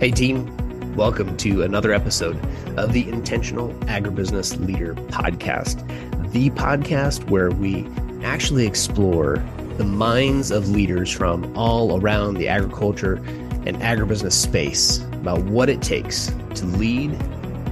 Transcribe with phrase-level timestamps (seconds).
[0.00, 0.94] Hey, team.
[0.94, 2.38] Welcome to another episode
[2.78, 5.84] of the Intentional Agribusiness Leader Podcast,
[6.30, 7.84] the podcast where we
[8.22, 9.44] actually explore
[9.76, 13.14] the minds of leaders from all around the agriculture
[13.66, 17.10] and agribusiness space about what it takes to lead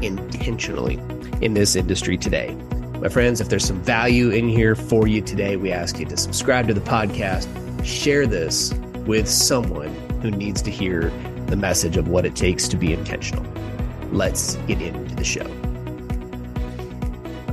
[0.02, 0.94] intentionally
[1.42, 2.52] in this industry today.
[3.00, 6.16] My friends, if there's some value in here for you today, we ask you to
[6.16, 7.46] subscribe to the podcast,
[7.84, 8.74] share this
[9.06, 11.12] with someone who needs to hear
[11.46, 13.44] the message of what it takes to be intentional.
[14.12, 15.46] Let's get into the show.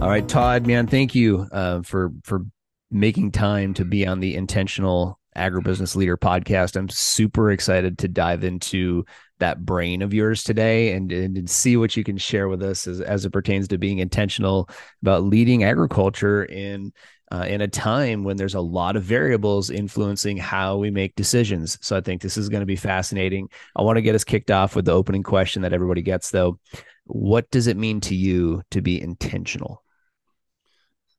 [0.02, 2.46] All right, Todd, man, thank you uh, for for
[2.92, 6.76] making time to be on the Intentional Agribusiness Leader podcast.
[6.76, 9.06] I'm super excited to dive into
[9.40, 13.02] that brain of yours today and, and see what you can share with us as,
[13.02, 14.70] as it pertains to being intentional
[15.02, 16.94] about leading agriculture in
[17.34, 21.80] uh, in a time when there's a lot of variables influencing how we make decisions.
[21.82, 23.50] So I think this is going to be fascinating.
[23.76, 26.60] I want to get us kicked off with the opening question that everybody gets, though.
[27.06, 29.84] What does it mean to you to be intentional?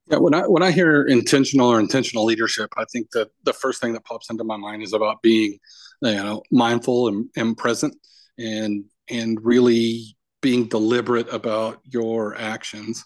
[0.08, 3.80] Yeah, when I when I hear intentional or intentional leadership, I think that the first
[3.80, 5.58] thing that pops into my mind is about being,
[6.00, 7.96] you know, mindful and, and present,
[8.38, 13.02] and and really being deliberate about your actions.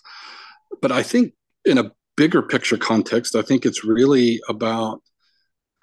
[0.82, 5.00] But I think in a bigger picture context, I think it's really about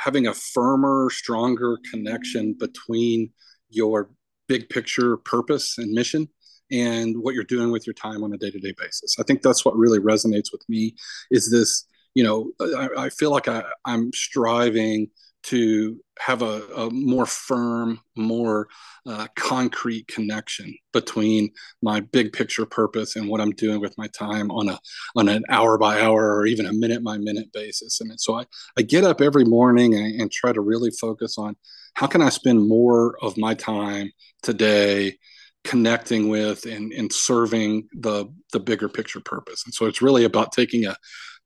[0.02, 3.32] having a firmer, stronger connection between
[3.70, 4.12] your
[4.50, 6.28] big picture purpose and mission
[6.70, 9.16] and what you're doing with your time on a day-to-day basis.
[9.18, 10.96] I think that's what really resonates with me
[11.32, 15.08] is this, you know, I, I feel like I, I'm striving
[15.46, 18.68] to have a, a more firm, more
[19.06, 21.52] uh, concrete connection between
[21.84, 24.80] my big picture purpose and what I'm doing with my time on a
[25.16, 28.02] on an hour by hour or even a minute by minute basis.
[28.02, 28.46] And so I,
[28.78, 31.56] I get up every morning and, and try to really focus on
[31.94, 35.18] how can I spend more of my time today
[35.64, 39.64] connecting with and, and serving the the bigger picture purpose.
[39.66, 40.96] And so it's really about taking a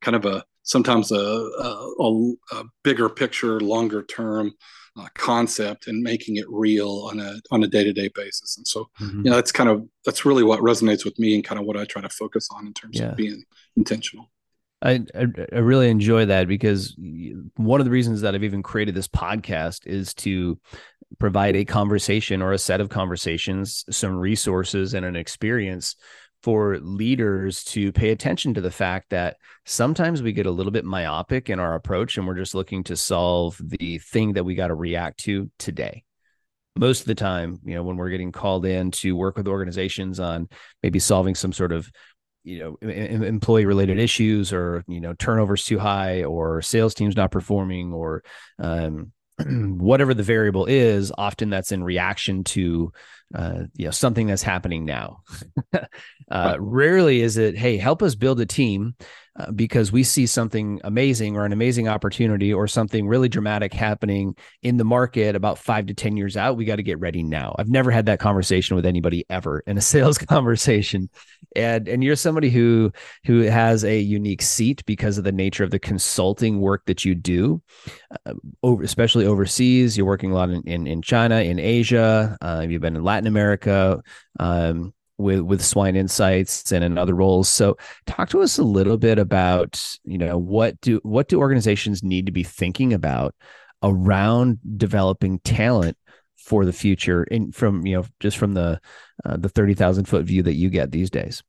[0.02, 4.54] kind of a sometimes a, a, a bigger picture, longer term
[4.96, 8.58] uh, concept and making it real on a on a day to day basis.
[8.58, 9.24] And so, mm-hmm.
[9.24, 11.76] you know, that's kind of that's really what resonates with me and kind of what
[11.76, 13.10] I try to focus on in terms yeah.
[13.10, 13.44] of being
[13.76, 14.30] intentional.
[14.82, 16.96] I, I, I really enjoy that because
[17.58, 20.58] one of the reasons that I've even created this podcast is to
[21.18, 25.96] provide a conversation or a set of conversations, some resources, and an experience
[26.44, 30.86] for leaders to pay attention to the fact that sometimes we get a little bit
[30.86, 34.68] myopic in our approach and we're just looking to solve the thing that we got
[34.68, 36.04] to react to today.
[36.78, 40.20] Most of the time you know when we're getting called in to work with organizations
[40.20, 40.48] on
[40.82, 41.92] maybe solving some sort of
[42.44, 47.32] you know employee related issues or you know turnovers too high or sales teams not
[47.32, 48.24] performing or
[48.60, 49.12] um,
[49.78, 52.92] whatever the variable is often that's in reaction to
[53.36, 55.22] uh, you know something that's happening now
[56.32, 58.96] uh, rarely is it hey help us build a team
[59.40, 64.36] uh, because we see something amazing or an amazing opportunity or something really dramatic happening
[64.64, 66.58] in the market about five to 10 years out.
[66.58, 67.56] We got to get ready now.
[67.58, 71.10] I've never had that conversation with anybody ever in a sales conversation.
[71.56, 72.92] And, and you're somebody who,
[73.26, 77.16] who has a unique seat because of the nature of the consulting work that you
[77.16, 77.62] do,
[78.26, 79.96] uh, over, especially overseas.
[79.96, 82.38] You're working a lot in, in, in China, in Asia.
[82.42, 84.02] Uh, you've been in Latin America.
[84.40, 88.98] Um, with with swine insights and in other roles so talk to us a little
[88.98, 93.36] bit about you know what do what do organizations need to be thinking about
[93.84, 95.98] around developing talent
[96.38, 98.80] for the future in from you know just from the
[99.26, 101.44] uh, the 30,000 foot view that you get these days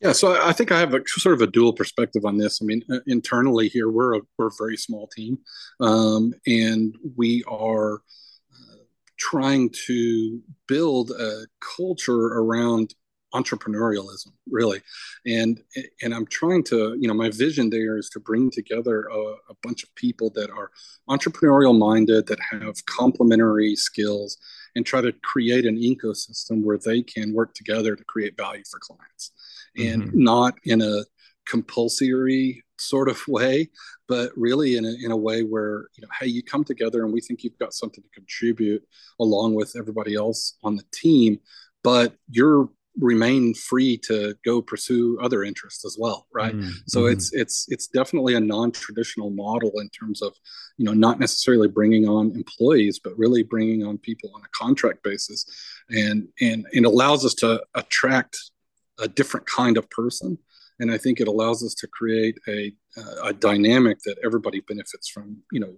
[0.00, 2.60] yeah, so I think I have a sort of a dual perspective on this.
[2.62, 5.38] I mean, uh, internally here, we're a we're a very small team,
[5.80, 8.02] um, and we are
[9.18, 11.46] trying to build a
[11.76, 12.94] culture around
[13.34, 14.80] entrepreneurialism really
[15.26, 15.60] and
[16.02, 19.18] and i'm trying to you know my vision there is to bring together a,
[19.50, 20.70] a bunch of people that are
[21.10, 24.38] entrepreneurial minded that have complementary skills
[24.76, 28.78] and try to create an ecosystem where they can work together to create value for
[28.80, 29.32] clients
[29.76, 30.22] and mm-hmm.
[30.22, 31.02] not in a
[31.48, 33.70] compulsory sort of way,
[34.06, 37.12] but really in a, in a way where, you know, hey, you come together and
[37.12, 38.82] we think you've got something to contribute
[39.20, 41.40] along with everybody else on the team,
[41.82, 42.68] but you're
[43.00, 46.70] remain free to go pursue other interests as well right mm-hmm.
[46.86, 50.34] so it's it's it's definitely a non-traditional model in terms of
[50.78, 55.02] you know not necessarily bringing on employees but really bringing on people on a contract
[55.02, 55.46] basis
[55.90, 58.36] and and it allows us to attract
[58.98, 60.36] a different kind of person
[60.80, 62.72] and I think it allows us to create a
[63.22, 65.38] a dynamic that everybody benefits from.
[65.52, 65.74] You know,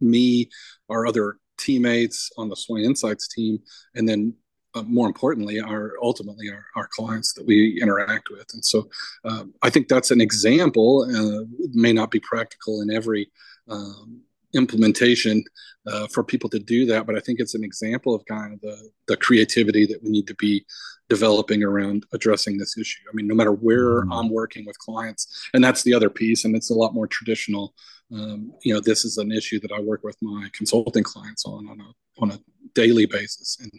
[0.00, 0.48] me,
[0.88, 3.58] our other teammates on the Swine Insights team,
[3.94, 4.34] and then
[4.74, 8.46] uh, more importantly, our ultimately our, our clients that we interact with.
[8.54, 8.88] And so
[9.24, 11.06] uh, I think that's an example.
[11.08, 13.30] Uh, may not be practical in every
[13.68, 14.22] um,
[14.54, 15.44] implementation
[15.86, 18.60] uh, for people to do that, but I think it's an example of kind of
[18.60, 20.64] the the creativity that we need to be
[21.08, 23.02] developing around addressing this issue.
[23.10, 24.12] I mean, no matter where mm-hmm.
[24.12, 27.74] I'm working with clients, and that's the other piece, and it's a lot more traditional.
[28.12, 31.68] Um, you know, this is an issue that I work with my consulting clients on
[31.68, 32.38] on a on a
[32.74, 33.72] daily basis, and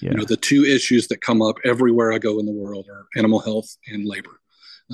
[0.00, 0.10] yeah.
[0.10, 3.06] you know, the two issues that come up everywhere I go in the world are
[3.16, 4.40] animal health and labor.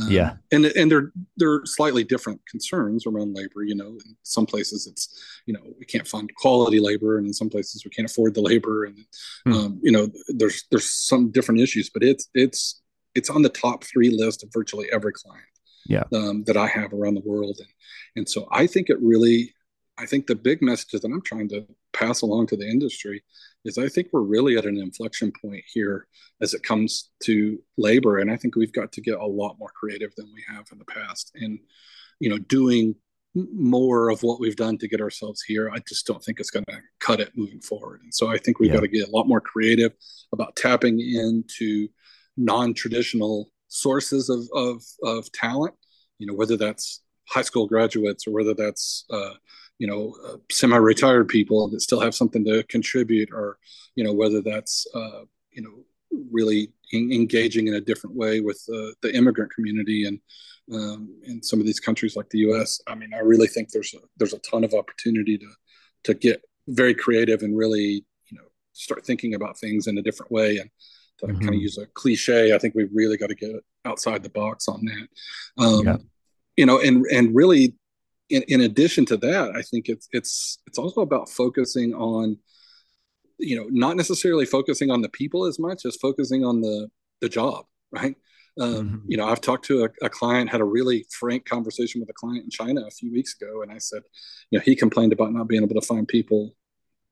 [0.00, 3.62] Um, yeah, and and they're they're slightly different concerns around labor.
[3.62, 7.32] You know, in some places it's you know we can't find quality labor, and in
[7.32, 8.98] some places we can't afford the labor, and
[9.44, 9.52] hmm.
[9.52, 12.80] um, you know there's there's some different issues, but it's it's
[13.14, 15.46] it's on the top three list of virtually every client.
[15.86, 17.68] Yeah, um, that I have around the world, and
[18.16, 19.54] and so I think it really,
[19.96, 23.22] I think the big message that I'm trying to pass along to the industry
[23.64, 26.06] is I think we're really at an inflection point here
[26.42, 28.18] as it comes to labor.
[28.18, 30.78] And I think we've got to get a lot more creative than we have in
[30.78, 31.32] the past.
[31.34, 31.58] And,
[32.20, 32.94] you know, doing
[33.34, 36.66] more of what we've done to get ourselves here, I just don't think it's going
[36.68, 38.02] to cut it moving forward.
[38.02, 38.76] And so I think we've yeah.
[38.76, 39.92] got to get a lot more creative
[40.32, 41.88] about tapping into
[42.36, 45.74] non traditional sources of, of, of talent,
[46.18, 49.34] you know, whether that's high school graduates or whether that's, uh,
[49.78, 53.58] you know uh, semi-retired people that still have something to contribute or
[53.96, 55.22] you know whether that's uh,
[55.52, 55.84] you know
[56.30, 60.20] really in- engaging in a different way with uh, the immigrant community and
[60.72, 63.94] um, in some of these countries like the US I mean I really think there's
[63.94, 65.50] a, there's a ton of opportunity to
[66.04, 70.32] to get very creative and really you know start thinking about things in a different
[70.32, 70.70] way and
[71.18, 71.40] to mm-hmm.
[71.40, 73.50] kind of use a cliche I think we've really got to get
[73.84, 75.08] outside the box on that
[75.62, 75.96] um, yeah.
[76.56, 77.74] you know and and really
[78.30, 82.38] in, in addition to that, I think it's it's it's also about focusing on,
[83.38, 86.88] you know, not necessarily focusing on the people as much as focusing on the
[87.20, 88.16] the job, right?
[88.60, 88.96] Um, mm-hmm.
[89.08, 92.12] You know, I've talked to a, a, client, had a really frank conversation with a
[92.12, 94.02] client in China a few weeks ago, and I said,
[94.50, 96.54] you know, he complained about not being able to find people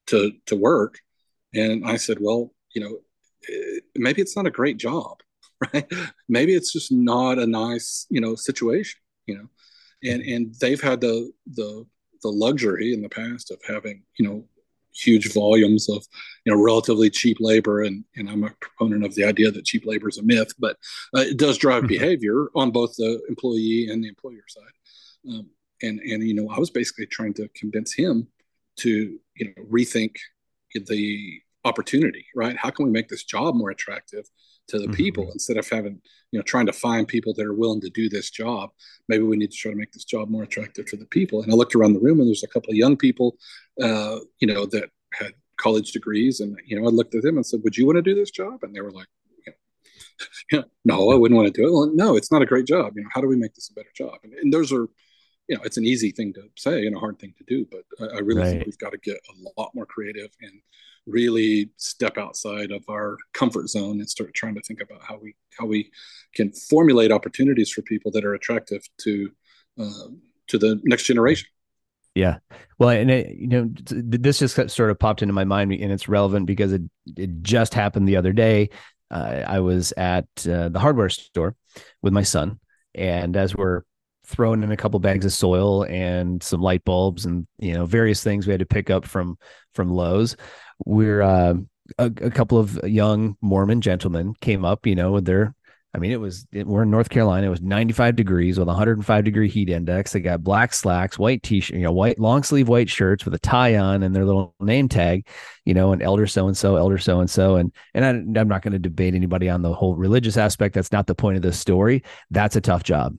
[0.07, 1.01] to to work,
[1.55, 2.99] and I said, well, you know,
[3.51, 5.21] eh, maybe it's not a great job,
[5.75, 5.87] right?
[6.29, 9.49] Maybe it's just not a nice, you know, situation, you know
[10.03, 11.87] and and they've had the the
[12.23, 14.45] the luxury in the past of having you know
[14.95, 16.05] huge volumes of
[16.45, 17.83] you know relatively cheap labor.
[17.83, 20.77] And and I'm a proponent of the idea that cheap labor is a myth but
[21.17, 21.89] uh, it does drive mm-hmm.
[21.89, 25.33] behavior on both the employee and the employer side.
[25.35, 25.51] Um,
[25.83, 28.29] and and you know I was basically trying to convince him
[28.79, 30.17] to you know rethink
[30.75, 32.57] the opportunity right?
[32.57, 34.25] How can we make this job more attractive
[34.69, 34.95] to the mm-hmm.
[34.95, 36.01] people instead of having
[36.31, 38.71] you know trying to find people that are willing to do this job.
[39.09, 41.43] Maybe we need to try to make this job more attractive to the people.
[41.43, 43.37] And i looked around the room and there's a couple of young people
[43.83, 46.41] uh, you know that had college degrees.
[46.41, 48.31] And you know i looked at them and said would you want to do this
[48.31, 48.63] job?
[48.63, 49.09] And they were like
[49.47, 49.53] you
[50.59, 51.73] know, no i wouldn't want to do it.
[51.73, 52.95] Well, no it's not a great job.
[52.97, 54.19] You know how do we make this a better job?
[54.25, 54.89] And, and those are
[55.49, 57.85] you know it's an easy thing to say and a hard thing to do but
[58.01, 58.51] i, I really right.
[58.51, 60.61] think we've got to get a lot more creative and
[61.07, 65.35] really step outside of our comfort zone and start trying to think about how we
[65.59, 65.91] how we
[66.35, 69.31] can formulate opportunities for people that are attractive to
[69.81, 70.09] uh,
[70.49, 71.49] to the next generation.
[72.15, 72.39] Yeah.
[72.79, 76.09] Well, and it, you know, this just sort of popped into my mind, and it's
[76.09, 76.83] relevant because it
[77.17, 78.71] it just happened the other day.
[79.11, 81.55] Uh, I was at uh, the hardware store
[82.03, 82.61] with my son,
[82.95, 83.83] and as we're
[84.25, 88.23] throwing in a couple bags of soil and some light bulbs and you know various
[88.23, 89.37] things we had to pick up from
[89.75, 90.37] from Lowe's,
[90.85, 91.55] we're uh,
[91.99, 95.55] a, a, couple of young Mormon gentlemen came up, you know, with their,
[95.95, 97.47] I mean, it was, it, we're in North Carolina.
[97.47, 100.13] It was 95 degrees with 105 degree heat index.
[100.13, 103.39] They got black slacks, white t-shirt, you know, white long sleeve white shirts with a
[103.39, 105.27] tie on and their little name tag,
[105.65, 107.57] you know, and elder so-and-so, elder so-and-so.
[107.57, 110.75] And, and I, I'm not going to debate anybody on the whole religious aspect.
[110.75, 112.05] That's not the point of this story.
[112.31, 113.17] That's a tough job.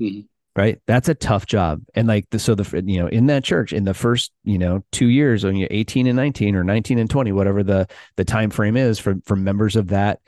[0.00, 0.80] Mm-hmm right?
[0.86, 1.82] That's a tough job.
[1.94, 4.84] And like the so the you know in that church in the first you know
[4.92, 8.50] two years when you're 18 and 19 or 19 and 20 whatever the the time
[8.50, 10.20] frame is for for members of that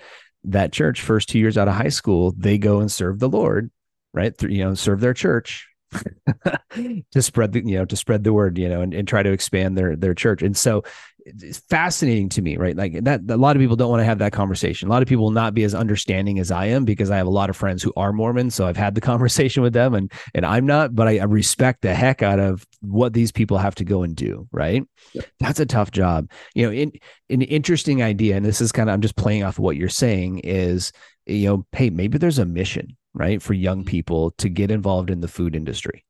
[0.44, 3.70] that church first two years out of high school they go and serve the lord
[4.14, 4.40] right?
[4.40, 5.68] You know serve their church
[7.10, 9.32] to spread the you know to spread the word you know and, and try to
[9.32, 10.40] expand their their church.
[10.40, 10.84] And so
[11.24, 12.76] it's fascinating to me right?
[12.76, 14.88] Like that a lot of people don't want to have that conversation.
[14.88, 17.26] A lot of people will not be as understanding as i am because i have
[17.26, 20.12] a lot of friends who are mormon so i've had the conversation with them and
[20.34, 23.74] and i'm not but i, I respect the heck out of what these people have
[23.76, 24.86] to go and do right?
[25.12, 25.22] Yeah.
[25.40, 26.30] that's a tough job.
[26.54, 26.92] You know in,
[27.30, 29.88] an interesting idea and this is kind of i'm just playing off of what you're
[29.88, 30.92] saying is
[31.26, 33.88] you know hey maybe there's a mission right for young mm-hmm.
[33.88, 36.04] people to get involved in the food industry.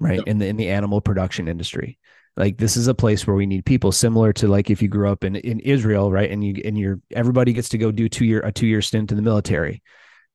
[0.00, 0.18] Right?
[0.24, 0.30] Yeah.
[0.30, 1.98] in the in the animal production industry
[2.38, 5.10] like this is a place where we need people similar to like if you grew
[5.10, 6.30] up in in Israel, right?
[6.30, 9.10] And you and you're everybody gets to go do two year a two year stint
[9.10, 9.82] in the military,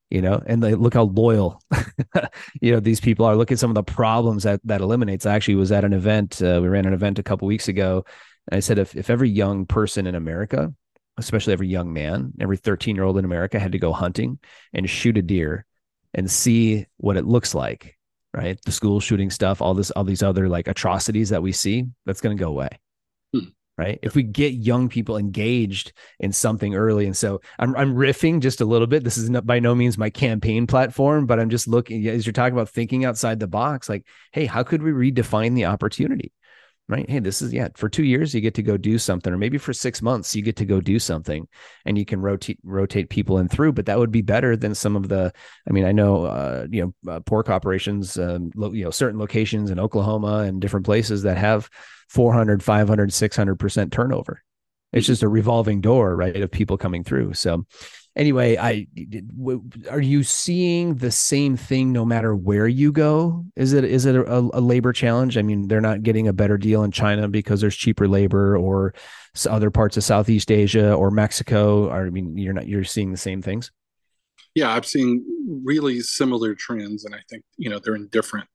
[0.10, 1.62] you know, and they look how loyal,
[2.62, 3.38] you know, these people are.
[3.38, 5.26] Look at some of the problems that that eliminates.
[5.26, 6.42] I actually was at an event.
[6.42, 8.06] Uh, we ran an event a couple weeks ago,
[8.52, 10.74] and I said if if every young person in America,
[11.18, 14.40] especially every young man, every 13 year old in America had to go hunting
[14.74, 15.66] and shoot a deer
[16.14, 17.98] and see what it looks like
[18.34, 18.60] right?
[18.66, 22.22] The school shooting stuff, all this, all these other like atrocities that we see, that's
[22.22, 22.70] going to go away.
[23.34, 23.50] Hmm.
[23.76, 23.98] Right.
[24.04, 27.08] If we get young people engaged in something early.
[27.08, 29.04] And so I'm, I'm riffing just a little bit.
[29.04, 32.34] This is not by no means my campaign platform, but I'm just looking as you're
[32.34, 36.32] talking about thinking outside the box, like, hey, how could we redefine the opportunity?
[36.90, 37.10] Right?
[37.10, 39.58] Hey, this is yeah, for two years you get to go do something, or maybe
[39.58, 41.48] for six months you get to go do something,
[41.86, 43.74] and you can rotate rotate people in through.
[43.74, 45.34] But that would be better than some of the.
[45.68, 49.20] I mean, I know uh, you know uh, pork operations, um, lo, you know, certain
[49.20, 51.70] locations in Oklahoma and different places that have
[52.10, 54.44] 400, 500, 600 percent turnover.
[54.94, 57.34] It's just a revolving door, right, of people coming through.
[57.34, 57.66] So,
[58.16, 58.88] anyway, I
[59.90, 63.46] are you seeing the same thing no matter where you go?
[63.56, 65.38] Is it is it a, a, labor challenge?
[65.38, 68.94] I mean, they're not getting a better deal in China because there's cheaper labor, or
[69.50, 71.90] other parts of Southeast Asia or Mexico.
[71.90, 73.72] Or, I mean, you're not you're seeing the same things.
[74.56, 75.26] Yeah, I'm seeing
[75.64, 78.48] really similar trends, and I think you know they're in different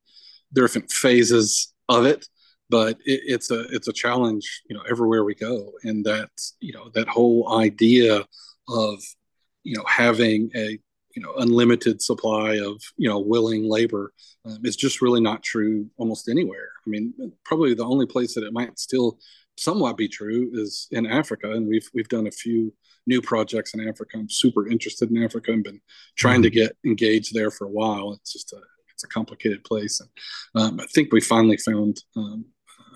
[0.53, 2.27] different phases of it
[2.71, 5.73] but it, it's a it's a challenge you know everywhere we go.
[5.85, 8.25] And that you know that whole idea
[8.69, 9.03] of
[9.65, 10.79] you know having a
[11.15, 14.13] you know unlimited supply of you know willing labor
[14.45, 16.71] um, is just really not true almost anywhere.
[16.87, 19.19] I mean probably the only place that it might still
[19.59, 21.51] somewhat be true is in africa.
[21.53, 22.73] And we've we've done a few
[23.07, 24.19] new projects in africa.
[24.19, 25.53] I'm super interested in africa.
[25.53, 25.81] And been
[26.17, 26.43] trying mm-hmm.
[26.43, 28.13] to get engaged there for a while.
[28.13, 28.61] It's just a
[28.93, 30.01] it's a complicated place.
[30.01, 30.11] And
[30.55, 32.45] um, i think we finally found um,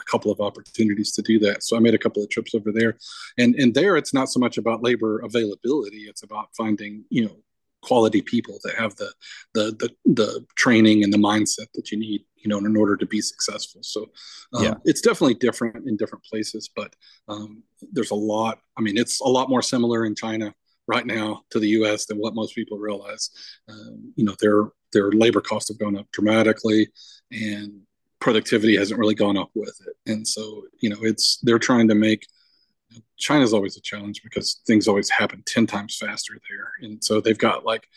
[0.03, 1.63] a couple of opportunities to do that.
[1.63, 2.97] So I made a couple of trips over there,
[3.39, 7.37] and and there it's not so much about labor availability; it's about finding you know
[7.83, 9.13] quality people that have the
[9.55, 13.07] the the, the training and the mindset that you need you know in order to
[13.07, 14.07] be successful so
[14.55, 14.75] um, yeah.
[14.85, 16.95] it's definitely different in different places but
[17.29, 20.55] um, there's a lot i mean it's a lot more similar in china
[20.87, 23.31] right now to the us than what most people realize
[23.69, 26.89] um, you know their their labor costs have gone up dramatically
[27.31, 27.81] and
[28.23, 30.11] productivity hasn't really gone up with it.
[30.11, 32.25] And so, you know, it's they're trying to make
[33.19, 36.71] China's always a challenge because things always happen 10 times faster there.
[36.83, 37.89] And so they've got like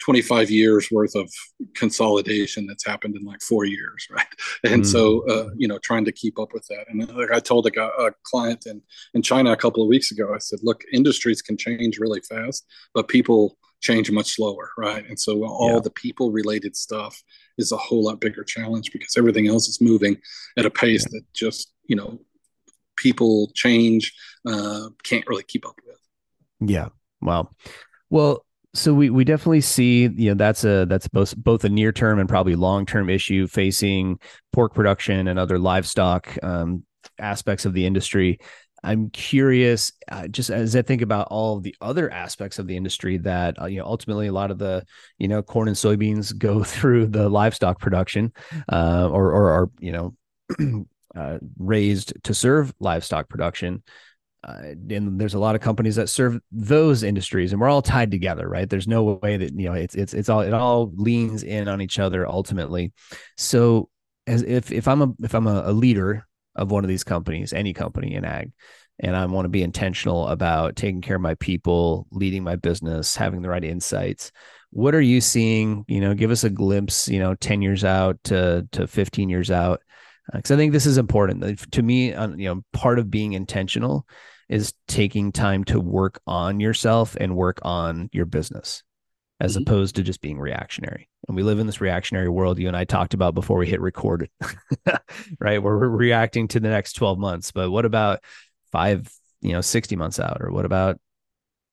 [0.00, 1.28] 25 years worth of
[1.74, 4.26] consolidation that's happened in like four years, right?
[4.62, 4.86] And mm.
[4.86, 6.84] so, uh, you know, trying to keep up with that.
[6.88, 8.80] And like I told a, a client in,
[9.14, 12.64] in China a couple of weeks ago, I said, look, industries can change really fast,
[12.94, 15.04] but people change much slower, right?
[15.08, 15.80] And so all yeah.
[15.80, 17.20] the people related stuff
[17.58, 20.16] is a whole lot bigger challenge because everything else is moving
[20.56, 22.18] at a pace that just you know
[22.96, 24.12] people change
[24.46, 25.98] uh, can't really keep up with.
[26.60, 26.88] Yeah.
[27.20, 27.50] Wow.
[28.10, 31.92] Well, so we we definitely see you know that's a that's both both a near
[31.92, 34.18] term and probably long term issue facing
[34.52, 36.84] pork production and other livestock um,
[37.18, 38.38] aspects of the industry.
[38.82, 43.18] I'm curious, uh, just as I think about all the other aspects of the industry
[43.18, 44.84] that uh, you know ultimately a lot of the
[45.18, 48.32] you know corn and soybeans go through the livestock production,
[48.70, 53.82] uh, or or are you know uh, raised to serve livestock production.
[54.46, 58.10] Uh, and there's a lot of companies that serve those industries, and we're all tied
[58.10, 58.70] together, right?
[58.70, 61.80] There's no way that you know it's it's it's all it all leans in on
[61.80, 62.92] each other ultimately.
[63.36, 63.88] So
[64.28, 66.27] as if if I'm a if I'm a, a leader
[66.58, 68.52] of one of these companies, any company in ag.
[69.00, 73.14] And I want to be intentional about taking care of my people, leading my business,
[73.14, 74.32] having the right insights.
[74.70, 75.84] What are you seeing?
[75.86, 79.50] You know, give us a glimpse, you know, 10 years out to, to 15 years
[79.50, 79.80] out.
[80.32, 81.70] Because uh, I think this is important.
[81.70, 84.06] To me, you know, part of being intentional
[84.48, 88.82] is taking time to work on yourself and work on your business
[89.40, 89.62] as mm-hmm.
[89.62, 91.08] opposed to just being reactionary.
[91.26, 93.80] And we live in this reactionary world you and I talked about before we hit
[93.80, 94.28] record,
[95.40, 95.62] right?
[95.62, 97.52] Where we're reacting to the next 12 months.
[97.52, 98.20] But what about
[98.72, 100.38] five, you know, 60 months out?
[100.40, 100.98] Or what about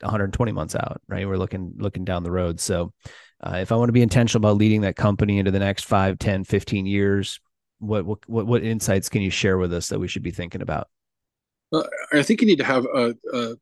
[0.02, 1.28] 120 months out, right?
[1.28, 2.60] We're looking looking down the road.
[2.60, 2.94] So
[3.42, 6.18] uh, if I want to be intentional about leading that company into the next 5,
[6.20, 7.40] 10, 15 years,
[7.80, 10.88] what what what insights can you share with us that we should be thinking about?
[11.74, 13.56] Uh, I think you need to have a, a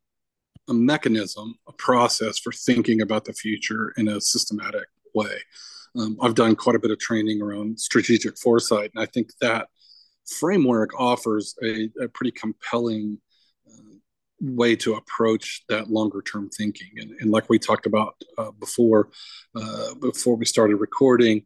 [0.70, 5.38] a mechanism, a process for thinking about the future in a systematic way.
[5.98, 9.68] Um, I've done quite a bit of training around strategic foresight, and I think that
[10.26, 13.20] framework offers a, a pretty compelling
[13.68, 13.96] uh,
[14.40, 16.90] way to approach that longer term thinking.
[16.98, 19.10] And, and, like we talked about uh, before,
[19.56, 21.46] uh, before we started recording,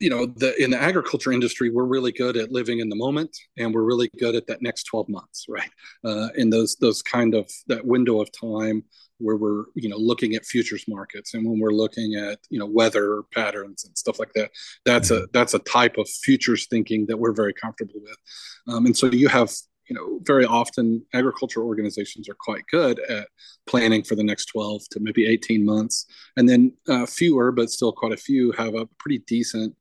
[0.00, 3.36] you know the in the agriculture industry we're really good at living in the moment
[3.58, 5.70] and we're really good at that next 12 months right
[6.04, 8.82] uh, in those those kind of that window of time
[9.18, 12.66] where we're you know looking at futures markets and when we're looking at you know
[12.66, 14.50] weather patterns and stuff like that
[14.86, 15.24] that's a mm-hmm.
[15.32, 18.16] that's a type of futures thinking that we're very comfortable with
[18.68, 19.52] um, and so you have
[19.90, 23.26] you know, very often agriculture organizations are quite good at
[23.66, 26.06] planning for the next 12 to maybe 18 months.
[26.36, 29.74] And then uh, fewer, but still quite a few, have a pretty decent,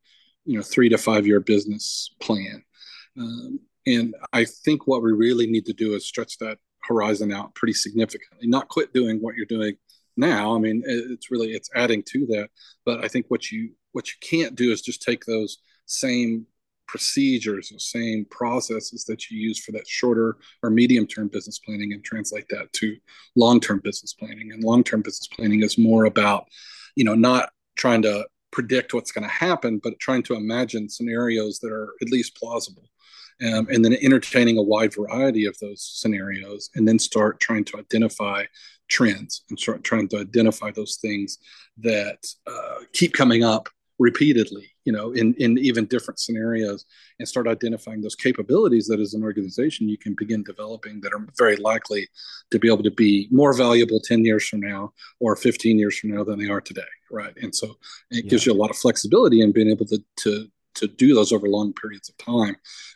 [0.45, 2.63] you know, three to five year business plan.
[3.17, 7.55] Um, and I think what we really need to do is stretch that horizon out
[7.55, 9.75] pretty significantly, not quit doing what you're doing
[10.15, 10.55] now.
[10.55, 12.49] I mean, it's really, it's adding to that.
[12.85, 16.45] But I think what you, what you can't do is just take those same
[16.87, 21.93] procedures, the same processes that you use for that shorter or medium term business planning
[21.93, 22.97] and translate that to
[23.35, 24.51] long term business planning.
[24.51, 26.47] And long term business planning is more about,
[26.95, 31.59] you know, not trying to predict what's going to happen, but trying to imagine scenarios
[31.59, 32.83] that are at least plausible.
[33.41, 37.77] Um, and then entertaining a wide variety of those scenarios, and then start trying to
[37.77, 38.43] identify
[38.89, 41.37] trends and start trying to identify those things
[41.77, 46.83] that uh, keep coming up repeatedly you know in in even different scenarios
[47.19, 51.23] and start identifying those capabilities that as an organization you can begin developing that are
[51.37, 52.07] very likely
[52.49, 56.09] to be able to be more valuable 10 years from now or 15 years from
[56.15, 57.67] now than they are today right and so
[58.09, 58.29] it yeah.
[58.31, 61.47] gives you a lot of flexibility in being able to to to do those over
[61.47, 62.55] long periods of time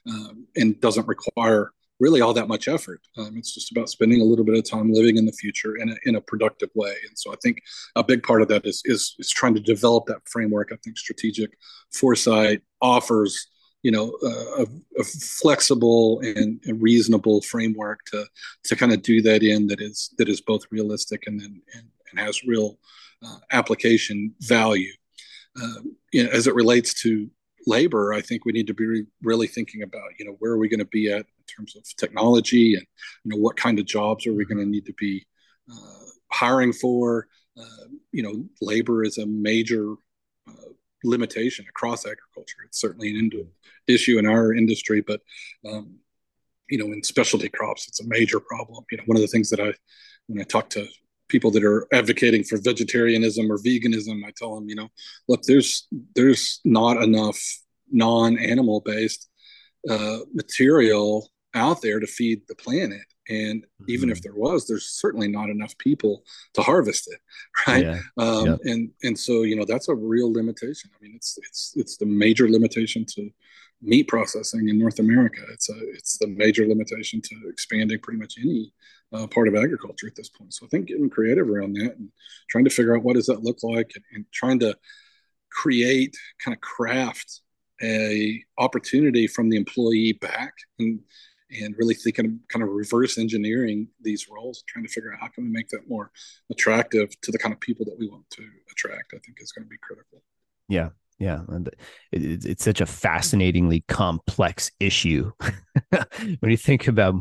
[0.10, 1.74] um, and doesn't require
[2.04, 3.00] really all that much effort.
[3.18, 5.90] Um, it's just about spending a little bit of time living in the future in
[5.90, 6.94] a, in a productive way.
[7.08, 7.62] And so I think
[7.96, 10.72] a big part of that is, is, is trying to develop that framework.
[10.74, 11.58] I think strategic
[11.94, 13.48] foresight offers,
[13.84, 14.14] you know,
[14.60, 14.66] a,
[15.00, 18.26] a flexible and, and, reasonable framework to,
[18.66, 21.88] to kind of do that in that is, that is both realistic and then, and,
[22.12, 22.78] and has real
[23.26, 24.92] uh, application value.
[25.62, 27.30] Um, you know, as it relates to
[27.66, 30.70] labor, I think we need to be really thinking about, you know, where are we
[30.70, 32.86] going to be at in terms of technology and,
[33.24, 35.26] you know, what kind of jobs are we going to need to be
[35.72, 37.28] uh, hiring for?
[37.60, 39.94] Uh, you know, labor is a major
[40.48, 40.72] uh,
[41.04, 42.58] limitation across agriculture.
[42.66, 43.48] It's certainly an ind-
[43.88, 45.22] issue in our industry, but,
[45.70, 45.98] um,
[46.70, 48.84] you know, in specialty crops, it's a major problem.
[48.92, 49.74] You know, one of the things that I,
[50.28, 50.88] when I talk to
[51.30, 54.90] people that are advocating for vegetarianism or veganism, I tell them, you know,
[55.28, 57.40] look, there's there's not enough
[57.94, 59.30] non-animal based
[59.90, 63.02] uh, material out there to feed the planet.
[63.30, 63.86] And mm-hmm.
[63.90, 64.34] even if mm-hmm.
[64.34, 66.24] there was, there's certainly not enough people
[66.56, 67.20] to harvest it,
[67.68, 67.86] right?
[67.86, 68.00] Yeah.
[68.18, 68.60] Um, yep.
[68.66, 70.90] And and so you know that's a real limitation.
[70.94, 73.30] I mean, it's it's it's the major limitation to
[73.82, 75.42] meat processing in North America.
[75.52, 78.74] It's a it's the major limitation to expanding pretty much any
[79.14, 80.54] uh, part of agriculture at this point.
[80.54, 82.10] So I think getting creative around that and
[82.50, 84.76] trying to figure out what does that look like and, and trying to
[85.52, 87.42] create kind of craft
[87.82, 91.00] a opportunity from the employee back and
[91.62, 95.28] and really thinking of kind of reverse engineering these roles, trying to figure out how
[95.28, 96.12] can we make that more
[96.52, 99.66] attractive to the kind of people that we want to attract, I think is going
[99.66, 100.24] to be critical.
[100.68, 101.42] Yeah, yeah
[102.12, 105.32] it's such a fascinatingly complex issue
[106.40, 107.16] when you think about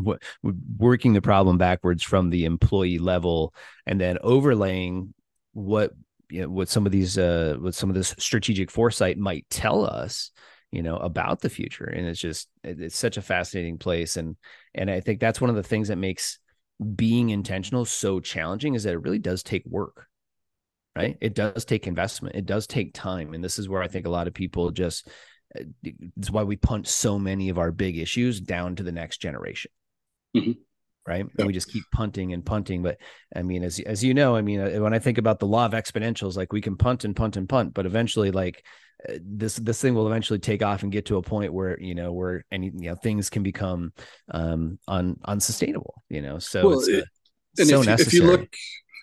[0.79, 3.55] working the problem backwards from the employee level
[3.87, 5.12] and then overlaying
[5.53, 5.93] what
[6.33, 9.85] you know, what some of these uh what some of this strategic foresight might tell
[9.85, 10.31] us
[10.71, 11.85] you know about the future.
[11.85, 14.16] And it's just it's such a fascinating place.
[14.16, 14.37] And
[14.75, 16.38] and i think that's one of the things that makes
[16.97, 20.07] being intentional so challenging is that it really does take work
[20.95, 21.16] right?
[21.23, 22.37] It does take investment.
[22.37, 23.33] It does take time.
[23.33, 25.09] And this is where i think a lot of people just
[25.59, 29.18] uh, it's why we punt so many of our big issues down to the next
[29.18, 29.71] generation.
[30.37, 30.53] Mm-hmm.
[31.07, 31.27] Right?
[31.38, 32.83] And we just keep punting and punting.
[32.83, 32.99] But
[33.35, 35.65] i mean as, as you know i mean uh, when i think about the law
[35.65, 38.65] of exponentials like we can punt and punt and punt but eventually like
[39.09, 41.95] uh, this this thing will eventually take off and get to a point where you
[41.95, 43.93] know where any you know things can become
[44.33, 46.38] um un, unsustainable you know?
[46.38, 47.03] So well, it's, uh,
[47.59, 48.07] and so if, necessary.
[48.07, 48.49] if you look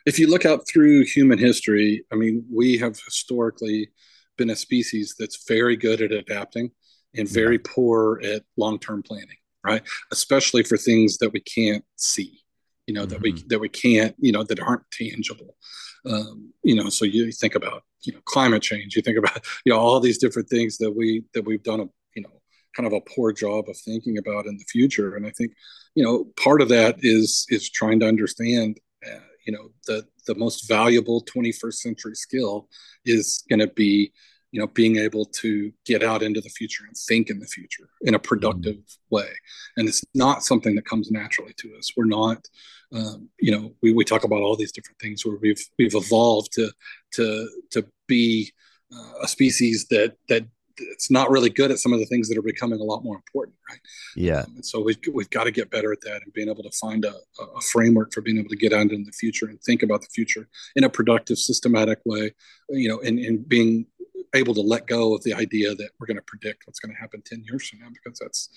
[0.06, 3.90] if you look out through human history, I mean, we have historically
[4.38, 6.72] been a species that's very good at adapting
[7.16, 7.72] and very yeah.
[7.74, 9.82] poor at long-term planning, right?
[10.12, 12.42] Especially for things that we can't see,
[12.88, 13.10] you know, mm-hmm.
[13.10, 13.48] that we mm-hmm.
[13.48, 15.56] that we can't, you know, that aren't tangible.
[16.06, 18.96] Um, you know, so you think about, you know, climate change.
[18.96, 21.86] You think about, you know, all these different things that we that we've done a,
[22.16, 22.42] you know,
[22.76, 25.16] kind of a poor job of thinking about in the future.
[25.16, 25.54] And I think,
[25.96, 30.36] you know, part of that is is trying to understand uh, you know the the
[30.36, 32.68] most valuable 21st century skill
[33.06, 34.12] is going to be
[34.52, 37.90] you know being able to get out into the future and think in the future
[38.02, 39.16] in a productive mm-hmm.
[39.16, 39.30] way
[39.78, 42.48] and it's not something that comes naturally to us we're not
[42.94, 46.52] um, you know we, we talk about all these different things where we've we've evolved
[46.54, 46.72] to
[47.12, 48.52] to to be
[48.94, 50.46] uh, a species that that
[50.82, 53.16] it's not really good at some of the things that are becoming a lot more
[53.16, 53.80] important, right?
[54.16, 54.42] Yeah.
[54.42, 56.72] Um, and so we've, we've got to get better at that and being able to
[56.72, 59.84] find a, a framework for being able to get out into the future and think
[59.84, 62.34] about the future in a productive, systematic way,
[62.70, 63.86] you know, and, and being
[64.36, 67.00] able to let go of the idea that we're going to predict what's going to
[67.00, 68.50] happen 10 years from now, because that's,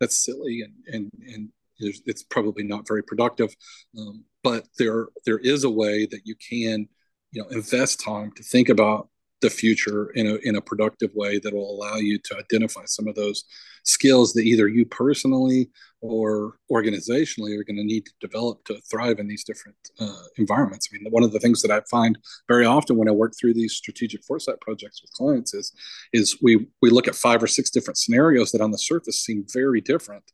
[0.00, 1.48] that's silly and, and, and
[1.82, 3.54] it's probably not very productive.
[3.98, 6.88] Um, but there, there is a way that you can,
[7.32, 9.08] you know, invest time to think about
[9.40, 13.08] the future in a in a productive way that will allow you to identify some
[13.08, 13.44] of those
[13.84, 19.18] skills that either you personally or organizationally are going to need to develop to thrive
[19.18, 20.88] in these different uh, environments.
[20.90, 23.54] I mean, one of the things that I find very often when I work through
[23.54, 25.72] these strategic foresight projects with clients is
[26.12, 29.44] is we we look at five or six different scenarios that on the surface seem
[29.52, 30.24] very different,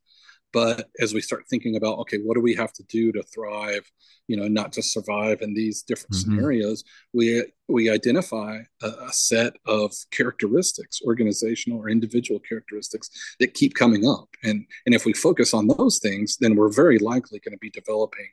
[0.57, 3.93] but as we start thinking about, okay, what do we have to do to thrive,
[4.27, 6.35] you know, not just survive in these different mm-hmm.
[6.35, 13.75] scenarios, we we identify a, a, set of characteristics, organizational or individual characteristics that keep
[13.75, 17.53] coming up, and and if we focus on those things, then we're very likely going
[17.53, 18.29] to be developing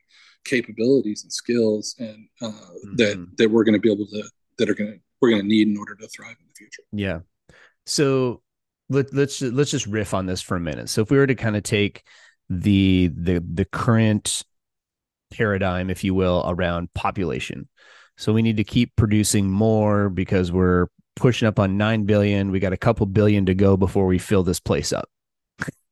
[0.45, 2.95] capabilities and skills and uh, mm-hmm.
[2.95, 4.23] that that we're going to be able to
[4.59, 6.83] that are going to we're going to need in order to thrive in the future.
[6.93, 7.19] Yeah.
[7.85, 8.42] So
[8.93, 10.89] let, let's let's just riff on this for a minute.
[10.89, 12.03] So if we were to kind of take
[12.49, 14.43] the the the current
[15.31, 17.67] paradigm, if you will, around population.
[18.17, 22.51] So we need to keep producing more because we're pushing up on 9 billion.
[22.51, 25.09] We got a couple billion to go before we fill this place up.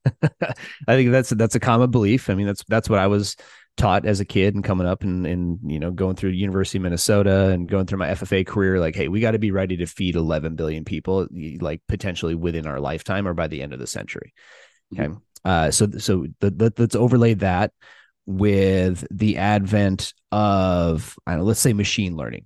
[0.24, 2.30] I think that's that's a common belief.
[2.30, 3.36] I mean, that's that's what I was
[3.82, 6.84] taught as a kid and coming up and, and you know going through University of
[6.84, 9.88] Minnesota and going through my FFA career like hey we got to be ready to
[9.88, 11.28] feed 11 billion people
[11.60, 14.34] like potentially within our lifetime or by the end of the century.
[14.94, 15.08] Okay.
[15.08, 15.18] Mm-hmm.
[15.46, 17.72] uh, so so the, the, let's overlay that
[18.28, 22.46] with the advent of I don't know let's say machine learning.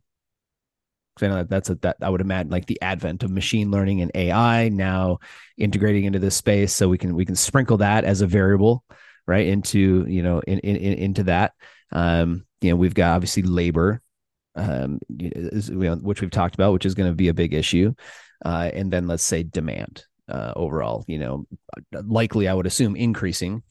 [1.22, 4.12] I know that's a, that I would imagine like the advent of machine learning and
[4.16, 5.20] AI now
[5.58, 8.86] integrating into this space so we can we can sprinkle that as a variable
[9.28, 11.54] right into you know in, in, in into that
[11.92, 14.02] um you know we've got obviously labor
[14.56, 17.94] um which we've talked about which is going to be a big issue
[18.46, 21.46] uh and then let's say demand uh, overall, you know,
[21.92, 23.62] likely I would assume increasing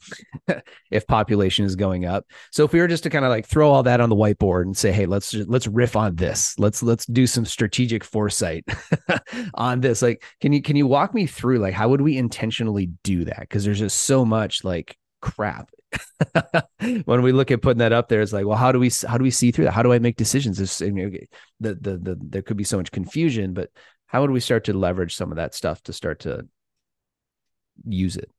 [0.90, 2.26] if population is going up.
[2.52, 4.62] So if we were just to kind of like throw all that on the whiteboard
[4.62, 6.58] and say, hey, let's let's riff on this.
[6.58, 8.64] Let's let's do some strategic foresight
[9.54, 10.02] on this.
[10.02, 13.40] Like, can you can you walk me through like how would we intentionally do that?
[13.40, 15.70] Because there's just so much like crap.
[17.06, 19.16] When we look at putting that up there it's like well how do we how
[19.16, 19.72] do we see through that?
[19.72, 20.58] How do i make decisions?
[20.58, 21.26] This I mean,
[21.60, 23.70] the, the the there could be so much confusion but
[24.06, 26.46] how would we start to leverage some of that stuff to start to
[27.86, 28.30] use it?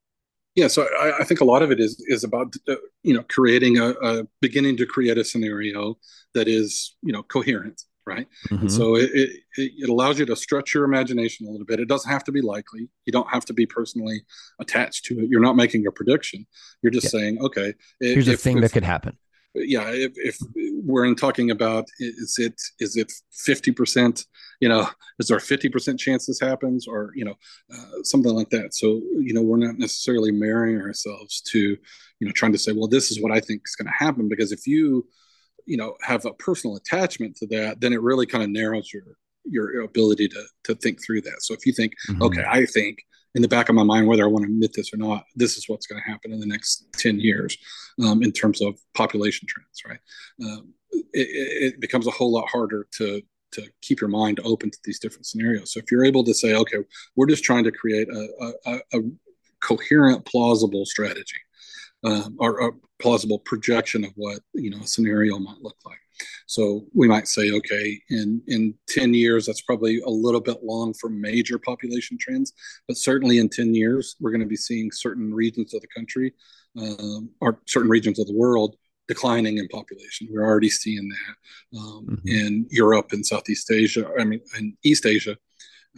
[0.54, 3.24] Yeah so i, I think a lot of it is is about uh, you know
[3.28, 5.98] creating a, a beginning to create a scenario
[6.34, 8.26] that is you know coherent right?
[8.48, 8.68] Mm-hmm.
[8.68, 11.80] So it, it, it allows you to stretch your imagination a little bit.
[11.80, 12.88] It doesn't have to be likely.
[13.04, 14.22] You don't have to be personally
[14.60, 15.28] attached to it.
[15.28, 16.46] You're not making a prediction.
[16.82, 17.20] You're just yeah.
[17.20, 19.18] saying, okay, here's if, a thing if, that could happen.
[19.54, 20.38] Yeah, if, if
[20.84, 24.26] we're in talking about is it is it fifty percent?
[24.60, 24.86] You know,
[25.18, 27.34] is there a fifty percent chance this happens, or you know,
[27.72, 28.74] uh, something like that?
[28.74, 32.86] So you know, we're not necessarily marrying ourselves to you know trying to say, well,
[32.86, 34.28] this is what I think is going to happen.
[34.28, 35.06] Because if you
[35.66, 39.16] you know have a personal attachment to that then it really kind of narrows your
[39.44, 41.40] your ability to to think through that.
[41.40, 42.22] So if you think mm-hmm.
[42.22, 42.98] okay i think
[43.34, 45.56] in the back of my mind whether i want to admit this or not this
[45.56, 47.56] is what's going to happen in the next 10 years
[48.04, 49.98] um, in terms of population trends right?
[50.42, 50.72] Um,
[51.12, 54.98] it, it, becomes a whole lot harder to to keep your mind open to these
[54.98, 55.72] different scenarios.
[55.72, 56.78] So if you're able to say okay
[57.14, 59.00] we're just trying to create a, a, a
[59.60, 61.40] coherent plausible strategy
[62.06, 65.98] um, or a plausible projection of what you know a scenario might look like.
[66.46, 70.94] So we might say, okay, in in ten years, that's probably a little bit long
[70.94, 72.52] for major population trends,
[72.88, 76.32] but certainly in ten years, we're going to be seeing certain regions of the country
[76.80, 78.76] um, or certain regions of the world
[79.08, 80.28] declining in population.
[80.30, 82.28] We're already seeing that um, mm-hmm.
[82.28, 84.10] in Europe and Southeast Asia.
[84.18, 85.36] I mean, in East Asia,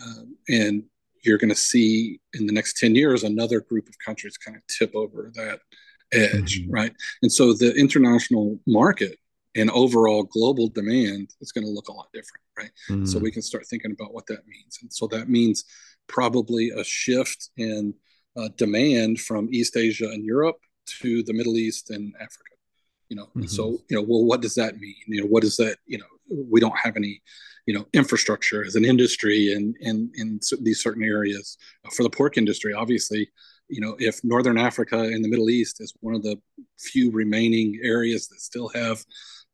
[0.03, 0.83] um, and
[1.25, 4.63] you're going to see in the next 10 years another group of countries kind of
[4.67, 5.61] tip over that
[6.13, 6.71] edge, mm-hmm.
[6.71, 6.93] right?
[7.23, 9.19] And so the international market
[9.55, 12.71] and overall global demand is going to look a lot different, right?
[12.91, 13.07] Mm-hmm.
[13.07, 14.79] So we can start thinking about what that means.
[14.83, 15.65] And so that means
[16.07, 17.95] probably a shift in
[18.37, 20.59] uh, demand from East Asia and Europe
[21.01, 22.45] to the Middle East and Africa.
[23.09, 23.47] You know, mm-hmm.
[23.47, 24.95] so you know, well, what does that mean?
[25.07, 25.79] You know, what is that?
[25.87, 27.23] You know, we don't have any,
[27.67, 31.57] you know, infrastructure as an industry in in in these certain areas
[31.93, 32.75] for the pork industry.
[32.75, 33.31] Obviously,
[33.69, 36.41] you know, if Northern Africa and the Middle East is one of the
[36.79, 39.05] few remaining areas that still have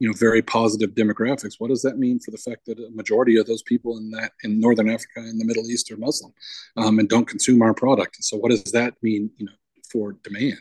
[0.00, 3.36] you know very positive demographics what does that mean for the fact that a majority
[3.36, 6.32] of those people in that in northern africa and the middle east are muslim
[6.76, 8.16] um, and don't consume our product?
[8.20, 9.52] So what does that mean you know
[9.90, 10.58] for demand?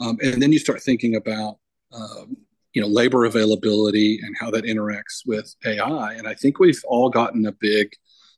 [0.00, 1.58] Um, and then you start thinking about
[1.92, 2.36] um,
[2.74, 7.08] you know labor availability and how that interacts with ai and i think we've all
[7.08, 7.90] gotten a big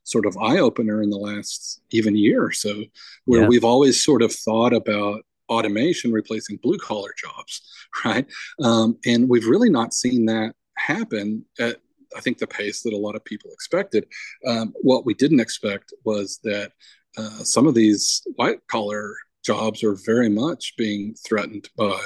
[0.08, 2.82] sort of eye opener in the last even year or so
[3.26, 3.48] where yeah.
[3.48, 7.62] we've always sort of thought about automation replacing blue collar jobs,
[8.04, 8.26] right?
[8.62, 11.76] Um, and we've really not seen that happen at
[12.16, 14.06] I think the pace that a lot of people expected.
[14.46, 16.72] Um, what we didn't expect was that
[17.18, 22.00] uh, some of these white collar jobs are very much being threatened by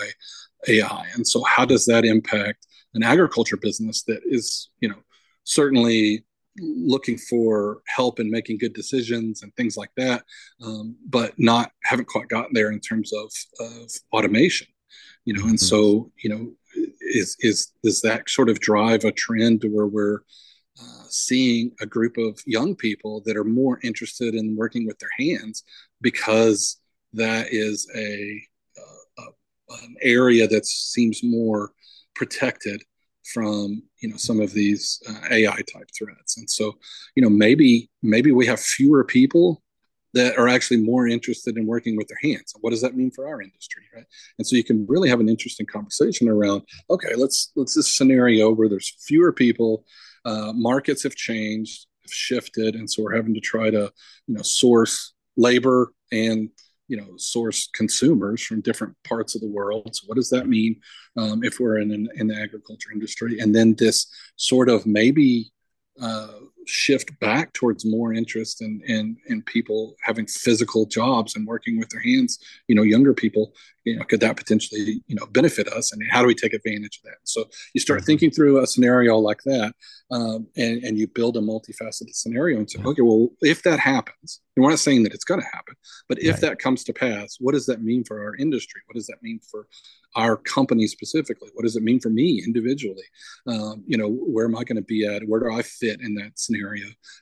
[0.67, 1.07] AI.
[1.15, 5.03] And so, how does that impact an agriculture business that is, you know,
[5.45, 6.25] certainly
[6.59, 10.25] looking for help in making good decisions and things like that,
[10.63, 14.67] um, but not haven't quite gotten there in terms of, of automation.
[15.25, 15.51] You know, mm-hmm.
[15.51, 16.53] and so you know,
[17.01, 20.21] is is does that sort of drive a trend to where we're
[20.81, 25.11] uh, seeing a group of young people that are more interested in working with their
[25.19, 25.65] hands
[26.01, 26.81] because
[27.13, 28.43] that is a,
[28.79, 31.73] uh, a an area that seems more
[32.15, 32.83] protected
[33.33, 36.37] from you know some of these uh, AI type threats.
[36.37, 36.77] And so,
[37.15, 39.63] you know, maybe maybe we have fewer people
[40.15, 42.53] that are actually more interested in working with their hands.
[42.61, 44.05] What does that mean for our industry, right?
[44.39, 46.63] And so you can really have an interesting conversation around.
[46.91, 49.85] Okay, let's let's this scenario where there's fewer people,
[50.25, 53.91] uh, markets have changed, have shifted, and so we're having to try to
[54.27, 56.51] you know source labor and
[56.93, 59.97] you know source consumers from different parts of the world.
[59.97, 60.73] So what does that mean
[61.17, 63.39] um, if we're in, an, in the agriculture industry?
[63.41, 63.99] And then this
[64.37, 65.53] sort of maybe
[65.99, 66.35] uh,
[66.67, 71.89] shift back towards more interest in, in in people having physical jobs and working with
[71.91, 73.53] their hands you know younger people
[73.85, 76.99] you know could that potentially you know benefit us and how do we take advantage
[76.99, 77.45] of that so
[77.75, 78.07] you start mm-hmm.
[78.07, 79.75] thinking through a scenario like that
[80.11, 82.89] um, and and you build a multifaceted scenario and say yeah.
[82.89, 85.75] okay well if that happens and we're not saying that it's going to happen
[86.09, 86.41] but if right.
[86.43, 89.41] that comes to pass what does that mean for our industry what does that mean
[89.51, 89.67] for
[90.15, 93.05] our company specifically what does it mean for me individually
[93.47, 96.15] um, you know where am i going to be at where do i fit in
[96.15, 96.52] that scenario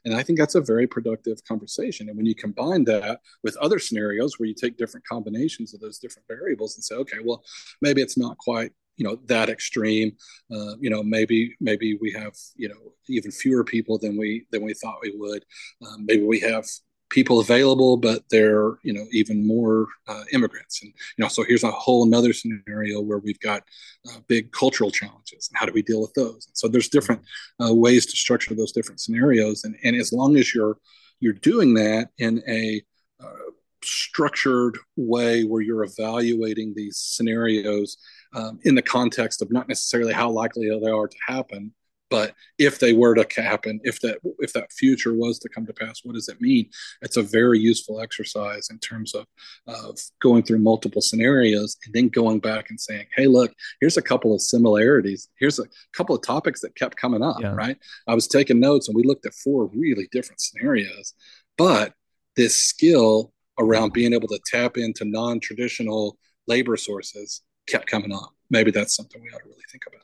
[0.05, 2.09] and i think that's a very productive conversation.
[2.09, 5.99] And when you combine that with other scenarios where you take different combinations of those
[5.99, 7.43] different variables and say okay well
[7.81, 10.13] maybe it's not quite you know that extreme.
[10.55, 14.63] Uh, you know maybe maybe we have you know even fewer people than we than
[14.63, 15.43] we thought we would.
[15.87, 16.67] Um, maybe we have
[17.11, 21.65] people available, but they're you know even more uh, immigrants, and you know so here's
[21.65, 23.63] a whole another scenario where we've got
[24.09, 26.47] uh, big cultural challenges, and how do we deal with those?
[26.47, 27.23] And so there's different
[27.63, 30.79] uh, ways to structure those different scenarios, and and as long as you're
[31.21, 32.83] you're doing that in a
[33.23, 33.51] uh,
[33.83, 37.97] structured way where you're evaluating these scenarios
[38.35, 41.73] um, in the context of not necessarily how likely they are to happen
[42.11, 45.73] but if they were to happen if that if that future was to come to
[45.73, 46.69] pass what does it mean?
[47.03, 49.27] It's a very useful exercise in terms of
[49.67, 54.03] of going through multiple scenarios and then going back and saying hey look here's a
[54.03, 55.29] couple of similarities.
[55.39, 57.55] Here's a couple of topics that kept coming up yeah.
[57.55, 57.77] right?
[58.07, 61.15] I was taking notes and we looked at four really different scenarios
[61.57, 61.95] but
[62.37, 68.35] this skill around being able to tap into non-traditional labor sources kept coming up.
[68.49, 70.03] Maybe that's something we ought to really think about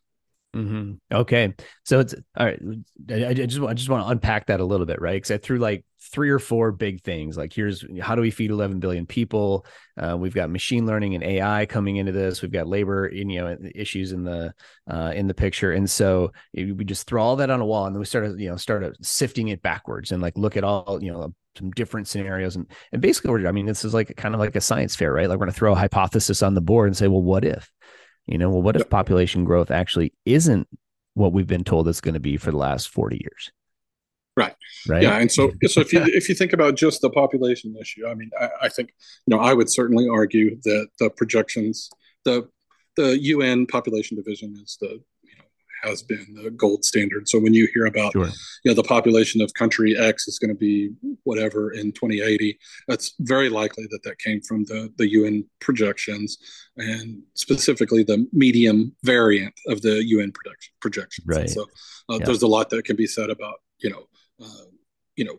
[0.54, 0.92] Mm-hmm.
[1.12, 1.54] Okay,
[1.84, 2.60] so it's all right.
[3.10, 5.16] I, I just I just want to unpack that a little bit, right?
[5.16, 7.36] Because I threw like three or four big things.
[7.36, 9.66] Like here's how do we feed 11 billion people?
[10.00, 12.40] Uh, we've got machine learning and AI coming into this.
[12.40, 14.54] We've got labor, you know, issues in the
[14.90, 17.94] uh, in the picture, and so we just throw all that on a wall, and
[17.94, 21.12] then we started, you know, started sifting it backwards and like look at all, you
[21.12, 24.56] know, some different scenarios, and and basically, I mean, this is like kind of like
[24.56, 25.28] a science fair, right?
[25.28, 27.70] Like we're to throw a hypothesis on the board and say, well, what if?
[28.26, 30.68] You know, well, what if population growth actually isn't
[31.14, 33.52] what we've been told it's going to be for the last 40 years?
[34.36, 34.54] Right.
[34.86, 35.02] Right.
[35.02, 35.16] Yeah.
[35.18, 38.30] And so, so if you if you think about just the population issue, I mean,
[38.38, 38.92] I, I think
[39.26, 41.88] you know I would certainly argue that the projections,
[42.24, 42.48] the
[42.96, 45.00] the UN population division is the
[45.82, 47.28] has been the gold standard.
[47.28, 48.26] So when you hear about, sure.
[48.26, 50.90] you know, the population of country X is going to be
[51.24, 52.58] whatever in 2080,
[52.88, 56.38] that's very likely that that came from the the UN projections
[56.76, 61.26] and specifically the medium variant of the UN projection, projections.
[61.26, 61.40] Right.
[61.40, 61.62] And so
[62.10, 62.26] uh, yeah.
[62.26, 64.08] there's a lot that can be said about, you know,
[64.42, 64.66] uh,
[65.16, 65.38] you know,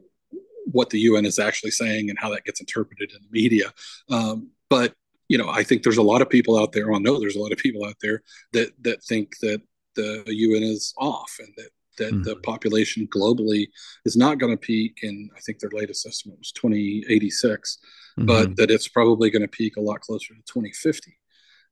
[0.71, 3.71] what the UN is actually saying and how that gets interpreted in the media.
[4.09, 4.93] Um, but
[5.29, 6.93] you know, I think there's a lot of people out there.
[6.93, 8.21] I know there's a lot of people out there
[8.53, 9.61] that that think that
[9.97, 12.23] the UN is off and that that mm-hmm.
[12.23, 13.67] the population globally
[14.05, 17.77] is not going to peak in I think their latest estimate was 2086
[18.19, 18.25] mm-hmm.
[18.27, 21.17] but that it's probably going to peak a lot closer to 2050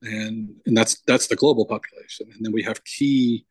[0.01, 3.45] and and that's that's the global population and then we have key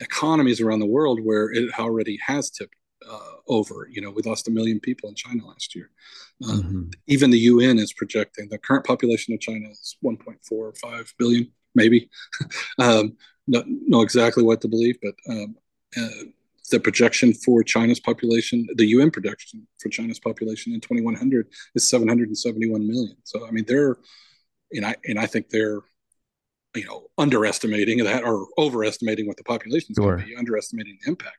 [0.00, 2.74] economies around the world where it already has tipped
[3.08, 3.88] uh, over.
[3.90, 5.90] You know, we lost a million people in China last year.
[6.48, 6.82] Um, mm-hmm.
[7.06, 11.50] Even the UN is projecting the current population of China is 1.45 billion,
[11.80, 12.08] maybe.
[12.78, 13.16] um,
[13.46, 15.56] not know exactly what to believe, but um,
[15.96, 16.24] uh,
[16.70, 22.86] the projection for China's population, the UN projection for China's population in 2100 is 771
[22.86, 23.16] million.
[23.24, 23.96] So I mean, they're,
[24.72, 25.80] and I and I think they're
[26.74, 30.16] you know underestimating that or overestimating what the population is sure.
[30.16, 31.38] going to be underestimating the impact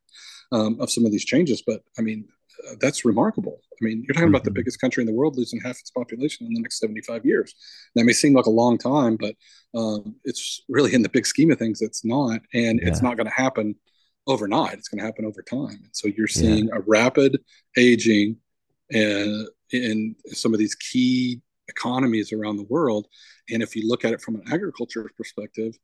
[0.52, 2.28] um, of some of these changes but i mean
[2.70, 4.36] uh, that's remarkable i mean you're talking mm-hmm.
[4.36, 4.56] about the mm-hmm.
[4.56, 7.54] biggest country in the world losing half its population in the next 75 years
[7.96, 9.36] that may seem like a long time but
[9.74, 12.88] um, it's really in the big scheme of things it's not and yeah.
[12.88, 13.76] it's not going to happen
[14.28, 16.76] overnight it's going to happen over time and so you're seeing yeah.
[16.76, 17.40] a rapid
[17.78, 18.38] aging
[18.94, 23.08] uh, in some of these key economies around the world.
[23.50, 25.78] And if you look at it from an agriculture perspective,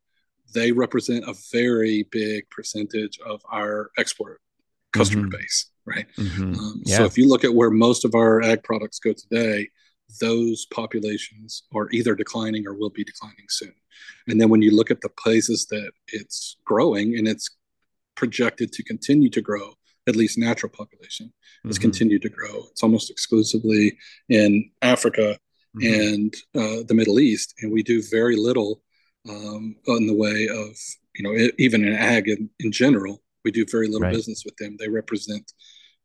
[0.53, 4.39] they represent a very big percentage of our export
[4.93, 5.37] customer mm-hmm.
[5.37, 6.05] base, right?
[6.17, 6.53] Mm-hmm.
[6.53, 6.97] Um, yeah.
[6.97, 9.69] So if you look at where most of our ag products go today,
[10.21, 13.73] those populations are either declining or will be declining soon.
[14.27, 17.49] And then when you look at the places that it's growing and it's
[18.15, 19.73] projected to continue to grow,
[20.07, 21.33] at least natural population
[21.65, 21.81] has mm-hmm.
[21.81, 22.65] continued to grow.
[22.71, 23.97] It's almost exclusively
[24.29, 25.37] in Africa
[25.77, 26.01] mm-hmm.
[26.01, 28.81] and uh, the Middle East, and we do very little
[29.29, 30.77] um, in the way of
[31.15, 34.13] you know it, even in ag in, in, general, we do very little right.
[34.13, 34.77] business with them.
[34.79, 35.51] They represent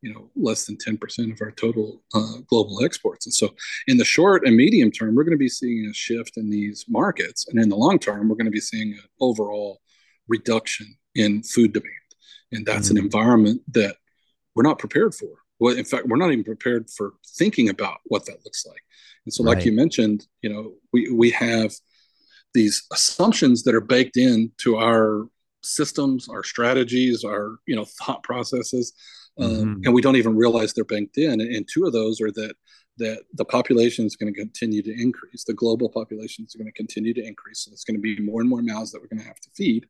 [0.03, 3.25] you know less than 10% of our total uh, global exports.
[3.25, 3.55] And so
[3.87, 6.85] in the short and medium term we're going to be seeing a shift in these
[6.87, 7.47] markets.
[7.47, 9.79] And in the long term we're going to be seeing an overall
[10.27, 11.93] reduction in food demand.
[12.51, 12.97] And that's mm-hmm.
[12.97, 13.95] an environment that
[14.55, 15.29] we're not prepared for.
[15.59, 18.81] Well in fact we're not even prepared for thinking about what that looks like.
[19.25, 21.71] And so, like you mentioned, you know, we we have
[22.53, 25.27] these assumptions that are baked in to our
[25.63, 28.93] systems, our strategies, our you know thought processes,
[29.39, 29.81] um, mm-hmm.
[29.85, 31.41] and we don't even realize they're banked in.
[31.41, 32.55] And two of those are that
[32.97, 35.43] that the population is going to continue to increase.
[35.43, 37.61] The global population is going to continue to increase.
[37.65, 39.49] So it's going to be more and more mouths that we're going to have to
[39.55, 39.87] feed.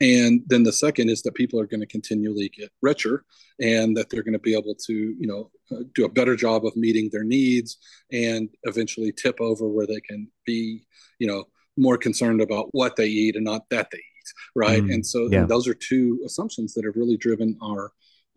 [0.00, 3.24] And then the second is that people are going to continually get richer
[3.60, 6.66] and that they're going to be able to, you know, uh, do a better job
[6.66, 7.78] of meeting their needs
[8.12, 10.84] and eventually tip over where they can be,
[11.18, 11.44] you know,
[11.78, 14.32] more concerned about what they eat and not that they eat.
[14.54, 14.82] Right.
[14.82, 15.40] Mm, and so yeah.
[15.40, 17.92] and those are two assumptions that have really driven our,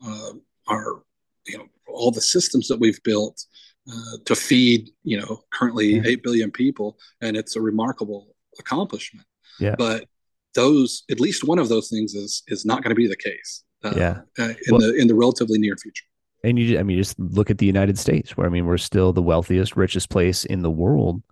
[0.06, 0.32] uh,
[0.68, 1.04] our,
[1.46, 3.46] you know, all the systems that we've built
[3.92, 6.04] uh, to feed, you know, currently yeah.
[6.06, 6.98] 8 billion people.
[7.22, 9.28] And it's a remarkable accomplishment.
[9.60, 9.76] Yeah.
[9.78, 10.06] But
[10.54, 13.64] those, at least one of those things is, is not going to be the case.
[13.84, 14.22] Uh, yeah.
[14.40, 16.06] Uh, in well, the, in the relatively near future.
[16.44, 19.14] And you, I mean, just look at the United States, where I mean, we're still
[19.14, 21.24] the wealthiest, richest place in the world,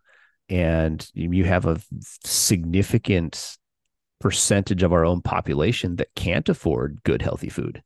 [0.49, 1.79] and you have a
[2.25, 3.57] significant
[4.19, 7.83] percentage of our own population that can't afford good, healthy food.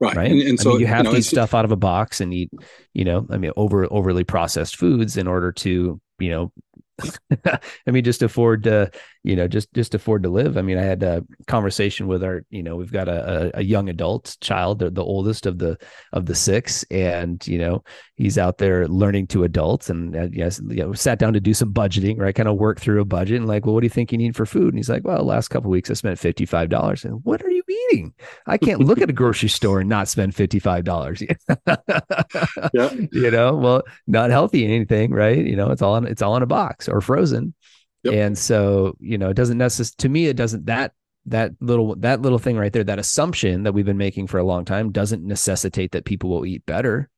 [0.00, 0.16] Right.
[0.16, 0.30] Right.
[0.30, 1.76] And, and so I mean, you have you know, to eat stuff out of a
[1.76, 2.50] box and eat,
[2.92, 6.52] you know, I mean, over overly processed foods in order to, you know,
[7.86, 8.90] I mean, just afford to,
[9.24, 10.58] you know, just just afford to live.
[10.58, 13.88] I mean, I had a conversation with our, you know, we've got a, a, young
[13.88, 15.78] adult child, the, the oldest of the
[16.12, 17.82] of the six, and you know,
[18.16, 21.54] he's out there learning to adults, and uh, yes, you know, sat down to do
[21.54, 22.34] some budgeting, right?
[22.34, 24.36] Kind of work through a budget, and like, well, what do you think you need
[24.36, 24.68] for food?
[24.68, 27.50] And he's like, well, last couple weeks I spent fifty five dollars, and what are
[27.50, 28.12] you eating?
[28.46, 31.22] I can't look at a grocery store and not spend fifty five dollars.
[31.66, 35.38] yeah, you know, well, not healthy anything, right?
[35.38, 37.54] You know, it's all in, it's all in a box or frozen.
[38.04, 38.14] Yep.
[38.14, 40.92] And so, you know, it doesn't necessarily, to me, it doesn't, that,
[41.26, 44.44] that little, that little thing right there, that assumption that we've been making for a
[44.44, 47.08] long time doesn't necessitate that people will eat better.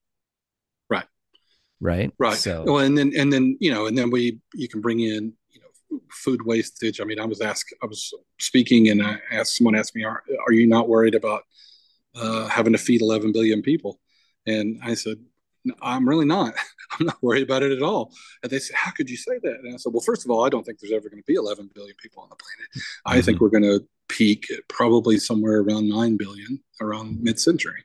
[0.89, 1.07] Right.
[1.81, 2.13] Right.
[2.19, 2.37] Right.
[2.37, 5.33] So, well, and then, and then, you know, and then we, you can bring in,
[5.51, 7.01] you know, food wastage.
[7.01, 10.23] I mean, I was asked, I was speaking and I asked, someone asked me, are,
[10.47, 11.43] are you not worried about
[12.15, 13.99] uh, having to feed 11 billion people?
[14.47, 15.17] And I said,
[15.83, 16.55] I'm really not.
[16.99, 18.13] I'm not worried about it at all.
[18.43, 19.57] And they said, How could you say that?
[19.63, 21.35] And I said, Well, first of all, I don't think there's ever going to be
[21.35, 22.71] 11 billion people on the planet.
[22.71, 23.19] Mm-hmm.
[23.19, 27.85] I think we're going to peak probably somewhere around 9 billion around mid century.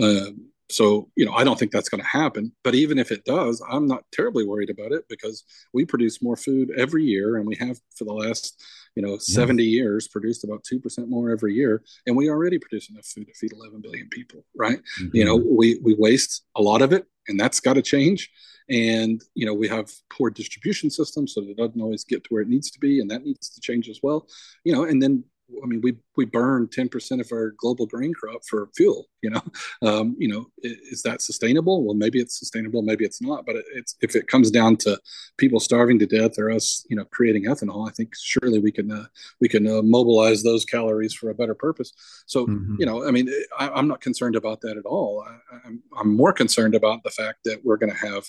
[0.00, 0.30] Uh,
[0.70, 2.52] so, you know, I don't think that's going to happen.
[2.64, 6.36] But even if it does, I'm not terribly worried about it because we produce more
[6.36, 8.62] food every year and we have for the last
[8.96, 13.06] you know 70 years produced about 2% more every year and we already produce enough
[13.06, 15.08] food to feed 11 billion people right mm-hmm.
[15.12, 18.30] you know we we waste a lot of it and that's got to change
[18.68, 22.42] and you know we have poor distribution systems so it doesn't always get to where
[22.42, 24.26] it needs to be and that needs to change as well
[24.64, 25.24] you know and then
[25.62, 29.08] I mean, we we burn ten percent of our global grain crop for fuel.
[29.22, 29.42] You know,
[29.82, 31.84] um, you know, is that sustainable?
[31.84, 33.46] Well, maybe it's sustainable, maybe it's not.
[33.46, 34.98] But it's if it comes down to
[35.36, 38.90] people starving to death or us, you know, creating ethanol, I think surely we can
[38.90, 39.06] uh,
[39.40, 41.92] we can uh, mobilize those calories for a better purpose.
[42.26, 42.76] So, mm-hmm.
[42.78, 43.28] you know, I mean,
[43.58, 45.24] I, am not concerned about that at all.
[45.26, 48.24] I, I'm I'm more concerned about the fact that we're going to have,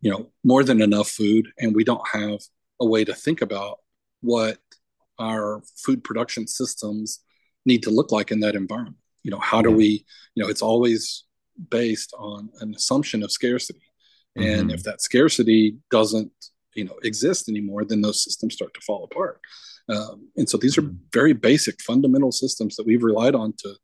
[0.00, 2.40] you know, more than enough food, and we don't have
[2.80, 3.78] a way to think about
[4.22, 4.58] what
[5.20, 7.20] our food production systems
[7.66, 8.96] need to look like in that environment.
[9.22, 10.04] You know, how do we,
[10.34, 11.24] you know, it's always
[11.68, 13.82] based on an assumption of scarcity.
[14.36, 14.70] And mm-hmm.
[14.70, 16.32] if that scarcity doesn't,
[16.74, 19.40] you know, exist anymore, then those systems start to fall apart.
[19.88, 20.96] Um, and so these are mm-hmm.
[21.12, 23.74] very basic, fundamental systems that we've relied on to,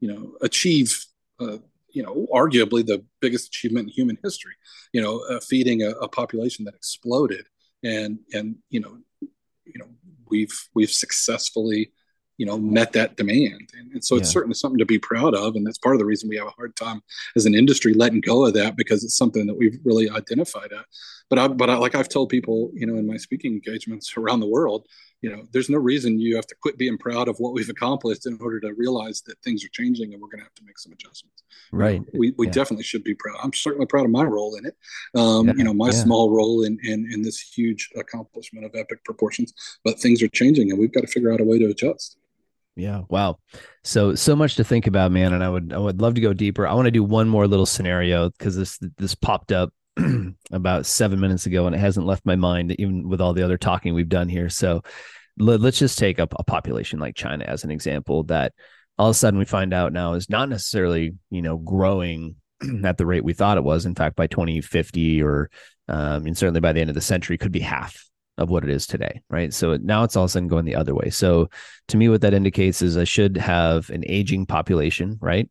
[0.00, 1.04] you know, achieve,
[1.38, 1.58] uh,
[1.92, 4.54] you know, arguably the biggest achievement in human history.
[4.92, 7.46] You know, uh, feeding a, a population that exploded,
[7.84, 9.88] and and you know, you know,
[10.30, 11.92] we've we've successfully
[12.40, 14.32] you know met that demand and, and so it's yeah.
[14.32, 16.56] certainly something to be proud of and that's part of the reason we have a
[16.56, 17.02] hard time
[17.36, 20.86] as an industry letting go of that because it's something that we've really identified at
[21.28, 24.40] but i but I, like i've told people you know in my speaking engagements around
[24.40, 24.86] the world
[25.20, 28.24] you know there's no reason you have to quit being proud of what we've accomplished
[28.24, 30.78] in order to realize that things are changing and we're going to have to make
[30.78, 32.52] some adjustments right we, we yeah.
[32.52, 34.76] definitely should be proud i'm certainly proud of my role in it
[35.14, 35.54] um, yeah.
[35.58, 36.02] you know my yeah.
[36.04, 39.52] small role in, in in this huge accomplishment of epic proportions
[39.84, 42.16] but things are changing and we've got to figure out a way to adjust
[42.80, 43.02] yeah.
[43.08, 43.38] Wow.
[43.84, 45.32] So so much to think about, man.
[45.32, 46.66] And I would I would love to go deeper.
[46.66, 49.72] I want to do one more little scenario because this this popped up
[50.50, 53.58] about seven minutes ago and it hasn't left my mind even with all the other
[53.58, 54.48] talking we've done here.
[54.48, 54.82] So
[55.38, 58.52] let, us just take up a population like China as an example that
[58.98, 62.36] all of a sudden we find out now is not necessarily you know growing
[62.84, 63.86] at the rate we thought it was.
[63.86, 65.50] In fact, by 2050 or
[65.88, 68.09] um, and certainly by the end of the century could be half
[68.40, 69.52] of what it is today, right?
[69.52, 71.10] So now it's all of a sudden going the other way.
[71.10, 71.50] So
[71.88, 75.48] to me, what that indicates is I should have an aging population, right?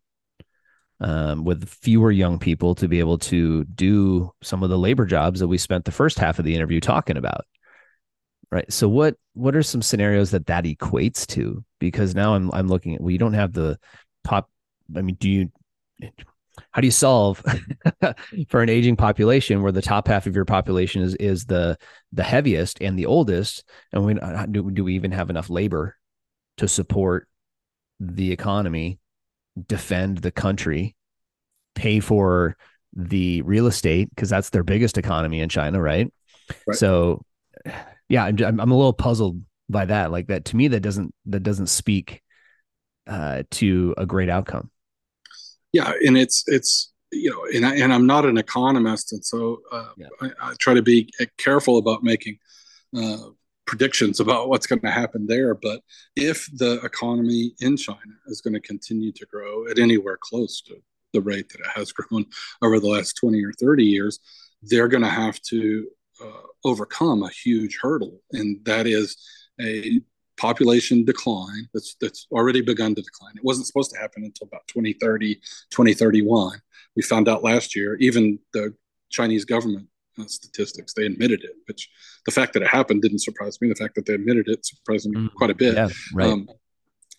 [0.99, 5.39] Um, with fewer young people to be able to do some of the labor jobs
[5.39, 7.45] that we spent the first half of the interview talking about,
[8.51, 8.69] right?
[8.73, 11.63] So what what are some scenarios that that equates to?
[11.79, 13.79] Because now I'm I'm looking at well, you don't have the
[14.25, 14.49] pop.
[14.93, 15.51] I mean, do you
[16.71, 17.43] how do you solve
[18.49, 21.77] for an aging population where the top half of your population is is the
[22.11, 23.63] the heaviest and the oldest?
[23.91, 24.15] And we
[24.51, 25.95] do, do we even have enough labor
[26.57, 27.27] to support
[27.99, 28.99] the economy
[29.67, 30.95] defend the country
[31.75, 32.55] pay for
[32.93, 34.09] the real estate?
[34.09, 36.11] Because that's their biggest economy in China right,
[36.67, 36.77] right.
[36.77, 37.23] so
[38.07, 40.11] yeah I'm, I'm a little puzzled by that.
[40.11, 42.21] Like that to me that doesn't that doesn't speak
[43.07, 44.69] uh, to a great outcome
[45.73, 49.61] yeah, and it's it's you know, and I, and I'm not an economist, and so
[49.71, 50.07] uh, yeah.
[50.21, 52.37] I, I, try to be careful about making
[52.95, 53.17] uh,
[53.65, 55.55] predictions about what's going to happen there.
[55.55, 55.81] But
[56.15, 60.75] if the economy in China is going to continue to grow at anywhere close to
[61.13, 62.25] the rate that it has grown
[62.61, 64.19] over the last 20 or 30 years,
[64.61, 65.87] they're going to have to
[66.23, 69.17] uh, overcome a huge hurdle, and that is
[69.59, 70.01] a
[70.39, 73.33] population decline that's that's already begun to decline.
[73.35, 75.35] It wasn't supposed to happen until about 2030,
[75.69, 76.59] 2031.
[76.95, 78.73] We found out last year, even the
[79.09, 79.87] Chinese government
[80.17, 81.89] uh, statistics, they admitted it, which
[82.25, 83.69] the fact that it happened didn't surprise me.
[83.69, 85.75] The fact that they admitted it surprised me mm, quite a bit.
[85.75, 86.27] Yeah, right.
[86.27, 86.49] Um,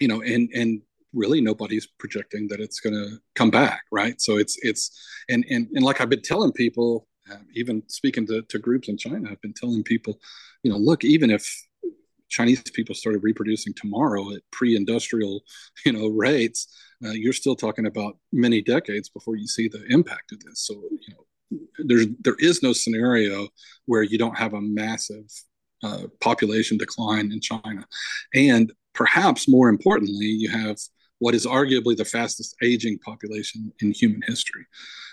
[0.00, 4.20] you know, and and really nobody's projecting that it's going to come back, right?
[4.20, 4.90] So it's it's
[5.28, 8.96] and and and like I've been telling people, um, even speaking to, to groups in
[8.96, 10.18] China, I've been telling people,
[10.62, 11.44] you know, look, even if
[12.30, 15.42] Chinese people started reproducing tomorrow at pre-industrial,
[15.84, 16.74] you know, rates,
[17.04, 20.66] uh, you're still talking about many decades before you see the impact of this.
[20.66, 21.24] So, you know,
[21.78, 23.48] there's there is no scenario
[23.86, 25.24] where you don't have a massive
[25.82, 27.86] uh, population decline in China,
[28.34, 30.76] and perhaps more importantly, you have
[31.18, 34.64] what is arguably the fastest aging population in human history,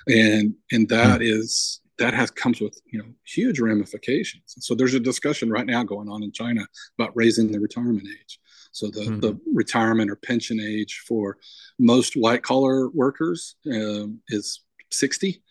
[0.08, 1.40] and and that mm.
[1.40, 4.56] is that has comes with you know huge ramifications.
[4.60, 6.68] So there's a discussion right now going on in China
[6.98, 8.40] about raising the retirement age.
[8.72, 9.20] So the, mm-hmm.
[9.22, 11.38] the retirement or pension age for
[11.80, 15.42] most white collar workers um, is 60.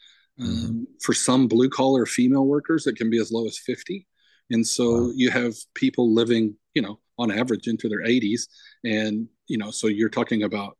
[0.41, 0.83] Um, mm-hmm.
[1.03, 4.07] For some blue collar female workers, it can be as low as 50.
[4.51, 5.13] And so wow.
[5.15, 8.43] you have people living, you know, on average into their 80s.
[8.85, 10.77] And, you know, so you're talking about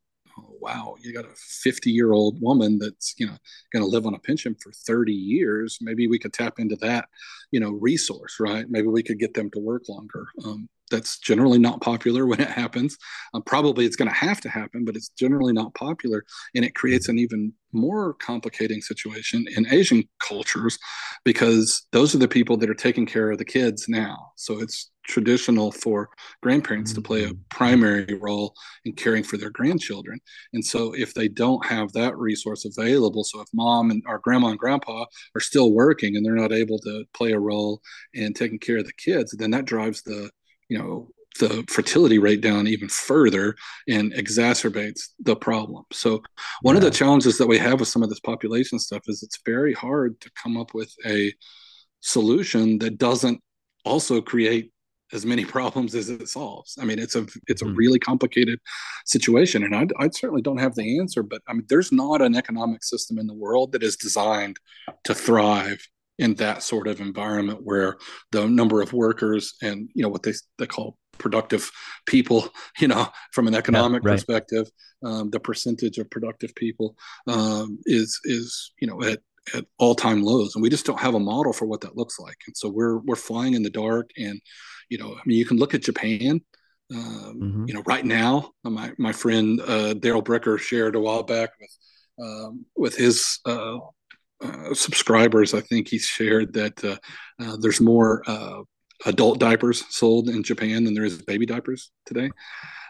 [0.61, 3.37] wow, you got a 50 year old woman that's, you know,
[3.73, 5.79] going to live on a pension for 30 years.
[5.81, 7.09] Maybe we could tap into that,
[7.51, 8.69] you know, resource, right?
[8.69, 10.27] Maybe we could get them to work longer.
[10.45, 12.97] Um, that's generally not popular when it happens.
[13.35, 16.25] Uh, probably it's going to have to happen, but it's generally not popular.
[16.55, 20.79] And it creates an even more complicating situation in Asian cultures
[21.25, 24.33] because those are the people that are taking care of the kids now.
[24.37, 26.11] So it's traditional for
[26.43, 27.41] grandparents to play a mm-hmm.
[27.49, 28.55] primary role
[28.85, 30.19] in caring for their grandchildren.
[30.53, 34.49] And so if they don't have that resource available, so if mom and our grandma
[34.49, 37.81] and grandpa are still working and they're not able to play a role
[38.15, 40.31] in taking care of the kids, then that drives the,
[40.69, 43.55] you know, the fertility rate down even further
[43.89, 45.85] and exacerbates the problem.
[45.93, 46.23] So
[46.63, 46.79] one yeah.
[46.79, 49.75] of the challenges that we have with some of this population stuff is it's very
[49.75, 51.33] hard to come up with a
[52.01, 53.41] solution that doesn't
[53.85, 54.73] also create
[55.13, 56.77] as many problems as it solves.
[56.81, 57.75] I mean, it's a it's a hmm.
[57.75, 58.61] really complicated
[59.05, 61.23] situation, and I, I certainly don't have the answer.
[61.23, 64.59] But I mean, there's not an economic system in the world that is designed
[65.05, 65.87] to thrive
[66.19, 67.99] in that sort of environment where
[68.33, 71.71] the number of workers and you know what they they call productive
[72.07, 72.49] people,
[72.79, 74.15] you know, from an economic yeah, right.
[74.15, 74.71] perspective,
[75.05, 76.97] um, the percentage of productive people
[77.27, 79.21] um, is is you know at
[79.55, 82.19] at all time lows, and we just don't have a model for what that looks
[82.19, 82.37] like.
[82.47, 84.11] And so we're we're flying in the dark.
[84.17, 84.41] And
[84.89, 86.41] you know, I mean, you can look at Japan.
[86.93, 87.65] Um, mm-hmm.
[87.67, 91.71] You know, right now, my my friend uh, Darrell Bricker shared a while back with
[92.23, 93.79] um, with his uh,
[94.43, 95.55] uh, subscribers.
[95.55, 96.97] I think he shared that uh,
[97.43, 98.63] uh, there's more uh,
[99.05, 102.31] adult diapers sold in Japan than there is baby diapers today.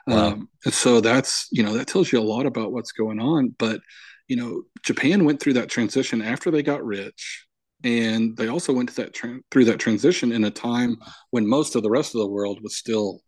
[0.07, 0.29] Wow.
[0.29, 3.55] Um, and so that's you know that tells you a lot about what's going on.
[3.59, 3.81] But
[4.29, 7.47] you know, Japan went through that transition after they got rich,
[7.85, 10.97] and they also went to that tra- through that transition in a time
[11.31, 13.21] when most of the rest of the world was still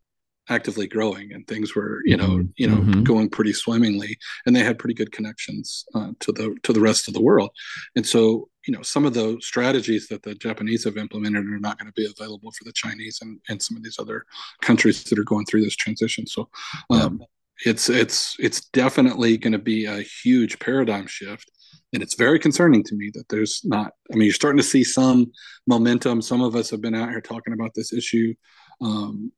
[0.51, 2.51] actively growing and things were you know mm-hmm.
[2.57, 3.03] you know mm-hmm.
[3.03, 7.07] going pretty swimmingly and they had pretty good connections uh, to the to the rest
[7.07, 7.51] of the world
[7.97, 11.79] and so you know some of the strategies that the japanese have implemented are not
[11.79, 14.25] going to be available for the chinese and, and some of these other
[14.63, 16.49] countries that are going through this transition so
[16.91, 17.21] um,
[17.65, 21.51] it's it's it's definitely going to be a huge paradigm shift.
[21.93, 24.85] And it's very concerning to me that there's not i mean you're starting to see
[24.85, 25.33] some
[25.67, 26.23] momentum.
[26.23, 28.35] Some of us have been out here talking about this issue
[28.81, 29.33] um,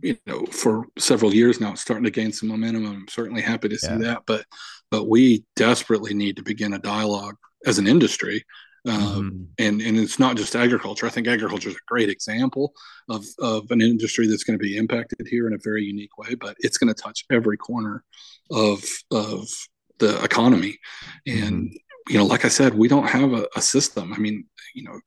[0.00, 1.72] you know for several years now.
[1.72, 2.86] It's starting to gain some momentum.
[2.86, 3.98] I'm certainly happy to see yeah.
[3.98, 4.22] that.
[4.26, 4.44] But
[4.90, 8.44] but we desperately need to begin a dialogue as an industry
[8.86, 9.42] um, mm-hmm.
[9.58, 11.06] and and it's not just agriculture.
[11.06, 12.72] I think agriculture is a great example
[13.08, 16.34] of of an industry that's going to be impacted here in a very unique way,
[16.34, 18.04] but it's going to touch every corner
[18.50, 19.48] of of
[19.98, 20.78] the economy.
[21.26, 22.12] And mm-hmm.
[22.12, 24.12] you know, like I said, we don't have a, a system.
[24.12, 25.00] I mean, you know,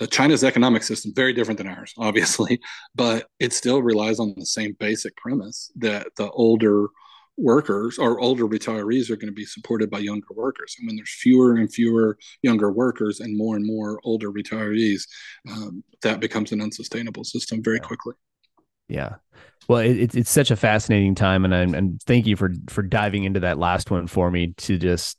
[0.00, 2.60] uh, China's economic system very different than ours, obviously,
[2.94, 6.88] but it still relies on the same basic premise that the older
[7.36, 10.76] workers or older retirees are going to be supported by younger workers.
[10.78, 15.02] And when there's fewer and fewer younger workers and more and more older retirees,
[15.50, 18.14] um, that becomes an unsustainable system very quickly.
[18.88, 19.16] Yeah.
[19.68, 23.24] Well, it, it's such a fascinating time, and, I'm, and thank you for for diving
[23.24, 25.18] into that last one for me to just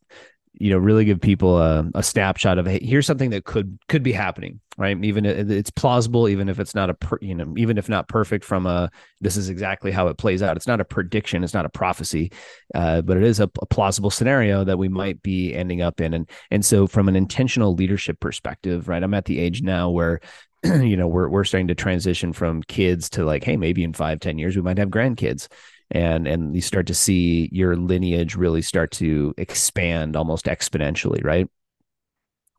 [0.59, 4.03] you know really give people a, a snapshot of hey, here's something that could could
[4.03, 5.01] be happening right?
[5.03, 8.43] Even it's plausible even if it's not a per, you know even if not perfect
[8.43, 8.89] from a
[9.21, 10.57] this is exactly how it plays out.
[10.57, 12.31] It's not a prediction it's not a prophecy
[12.73, 16.13] uh, but it is a, a, plausible scenario that we might be ending up in.
[16.13, 20.19] And and so from an intentional leadership perspective right i'm at the age now where
[20.63, 24.19] you know we're, we're starting to transition from kids to like hey maybe in five
[24.19, 25.47] ten years we might have grandkids
[25.91, 31.49] and and you start to see your lineage really start to expand almost exponentially right?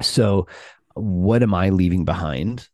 [0.03, 0.47] So
[0.97, 2.69] what am i leaving behind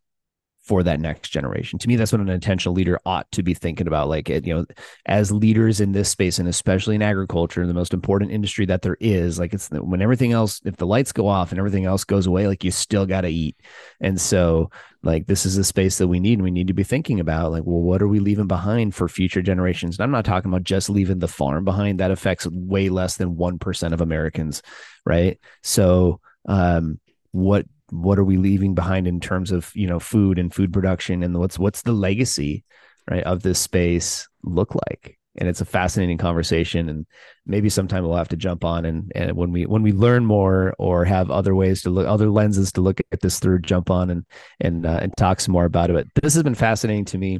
[0.63, 1.77] for that next generation.
[1.77, 4.07] To me, that's what an intentional leader ought to be thinking about.
[4.07, 4.65] Like, you know,
[5.05, 8.95] as leaders in this space, and especially in agriculture, the most important industry that there
[9.01, 12.27] is, like, it's when everything else, if the lights go off and everything else goes
[12.27, 13.57] away, like, you still got to eat.
[13.99, 14.71] And so,
[15.03, 17.51] like, this is a space that we need, and we need to be thinking about,
[17.51, 19.97] like, well, what are we leaving behind for future generations?
[19.97, 21.99] And I'm not talking about just leaving the farm behind.
[21.99, 24.61] That affects way less than 1% of Americans,
[25.05, 25.37] right?
[25.61, 27.01] So, um,
[27.31, 31.23] what what are we leaving behind in terms of you know food and food production
[31.23, 32.63] and what's what's the legacy
[33.09, 35.17] right of this space look like?
[35.35, 37.07] And it's a fascinating conversation and
[37.45, 40.75] maybe sometime we'll have to jump on and, and when we when we learn more
[40.77, 44.09] or have other ways to look other lenses to look at this through jump on
[44.09, 44.25] and
[44.59, 45.93] and uh, and talk some more about it.
[45.93, 47.39] But this has been fascinating to me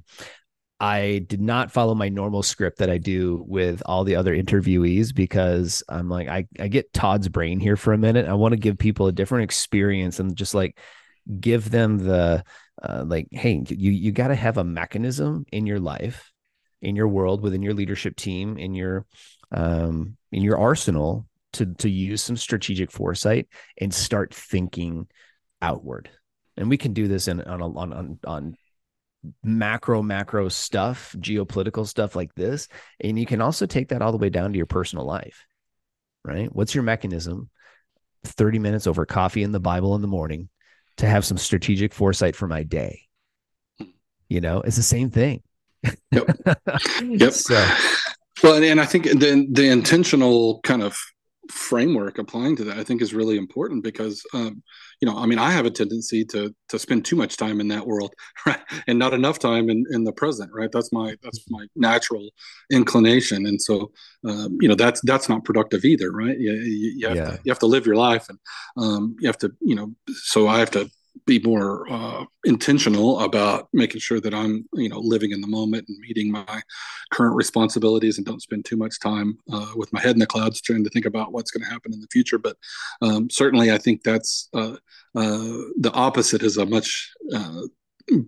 [0.83, 5.15] I did not follow my normal script that I do with all the other interviewees
[5.15, 8.27] because I'm like, I, I get Todd's brain here for a minute.
[8.27, 10.77] I want to give people a different experience and just like
[11.39, 12.43] give them the,
[12.81, 16.33] uh, like, hey, you, you got to have a mechanism in your life,
[16.81, 19.05] in your world, within your leadership team, in your,
[19.53, 25.07] um, in your arsenal to, to use some strategic foresight and start thinking
[25.61, 26.09] outward.
[26.57, 28.57] And we can do this in, on, on, on, on
[29.43, 32.67] macro macro stuff geopolitical stuff like this
[32.99, 35.45] and you can also take that all the way down to your personal life
[36.25, 37.49] right what's your mechanism
[38.25, 40.49] 30 minutes over coffee and the bible in the morning
[40.97, 43.07] to have some strategic foresight for my day
[44.33, 45.43] You know, it's the same thing.
[46.11, 46.37] Yep.
[47.03, 47.33] yep.
[47.33, 47.67] So.
[48.41, 50.97] Well, and, and I think the the intentional kind of
[51.51, 54.63] framework applying to that i think is really important because um,
[55.03, 57.67] you know i mean i have a tendency to to spend too much time in
[57.67, 58.13] that world
[58.45, 58.59] right?
[58.87, 60.71] And not enough time in in the present right?
[60.71, 62.29] That's my that's my natural
[62.71, 63.45] inclination.
[63.45, 63.91] And so
[64.27, 66.37] um, you know that's that's not productive either right?
[66.37, 67.25] You, you, you have yeah.
[67.25, 68.39] to you have to live your life and
[68.77, 70.89] um, you have to you know so i have to
[71.25, 75.85] be more uh, intentional about making sure that I'm, you know, living in the moment
[75.87, 76.61] and meeting my
[77.11, 80.61] current responsibilities, and don't spend too much time uh, with my head in the clouds
[80.61, 82.37] trying to think about what's going to happen in the future.
[82.37, 82.57] But
[83.01, 84.75] um, certainly, I think that's uh,
[85.15, 87.61] uh the opposite is a much uh,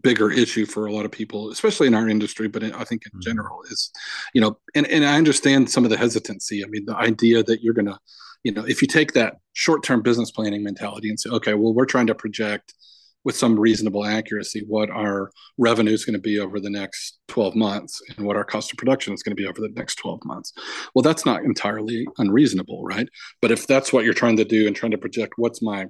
[0.02, 3.12] bigger issue for a lot of people, especially in our industry, but I think in
[3.12, 3.22] mm-hmm.
[3.22, 3.92] general is,
[4.34, 6.64] you know, and, and I understand some of the hesitancy.
[6.64, 8.00] I mean, the idea that you're going to,
[8.46, 11.86] you know, if you take that short-term business planning mentality and say, okay, well, we're
[11.86, 12.76] trying to project
[13.24, 17.56] with some reasonable accuracy what our revenue is going to be over the next 12
[17.56, 20.24] months and what our cost of production is going to be over the next 12
[20.26, 20.54] months.
[20.94, 23.10] Well, that's not entirely unreasonable, right?
[23.42, 25.88] But if that's what you're trying to do and trying to project what's my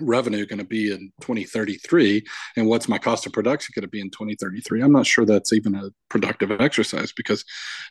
[0.00, 2.24] revenue going to be in 2033
[2.56, 5.52] and what's my cost of production going to be in 2033 i'm not sure that's
[5.52, 7.44] even a productive exercise because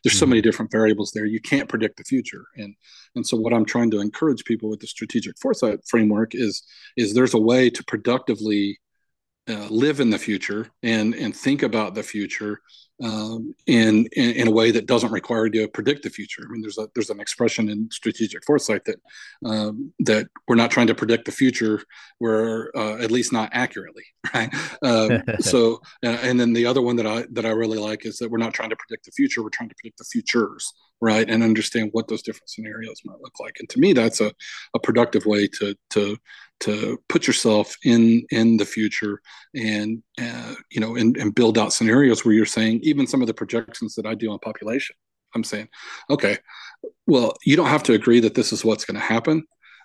[0.04, 0.32] there's so mm-hmm.
[0.32, 1.26] many different variables there.
[1.26, 2.46] You can't predict the future.
[2.56, 2.74] And
[3.16, 6.64] and so what i'm trying to encourage people with the strategic foresight framework is
[6.96, 8.80] is there's a way to productively
[9.50, 12.62] uh, live in the future and and think about the future
[13.04, 16.44] um, in, in, in a way that doesn't require you to predict the future.
[16.48, 19.00] I mean, there's a there's an expression in strategic foresight that
[19.46, 21.82] um, that we're not trying to predict the future.
[22.20, 24.54] We're uh, at least not accurately, right?
[24.82, 28.18] Um, so, uh, and then the other one that I that I really like is
[28.20, 29.44] that we're not trying to predict the future.
[29.44, 31.30] We're trying to predict the futures, right?
[31.30, 33.58] And understand what those different scenarios might look like.
[33.60, 34.32] And to me, that's a,
[34.74, 36.18] a productive way to to
[36.64, 39.22] to put yourself in in the future
[39.54, 43.28] and uh, you know and, and build out scenarios where you're saying even some of
[43.28, 44.96] the projections that i do on population
[45.36, 45.68] i'm saying
[46.10, 46.38] okay
[47.08, 49.44] well you don't have to agree that this is what's going to happen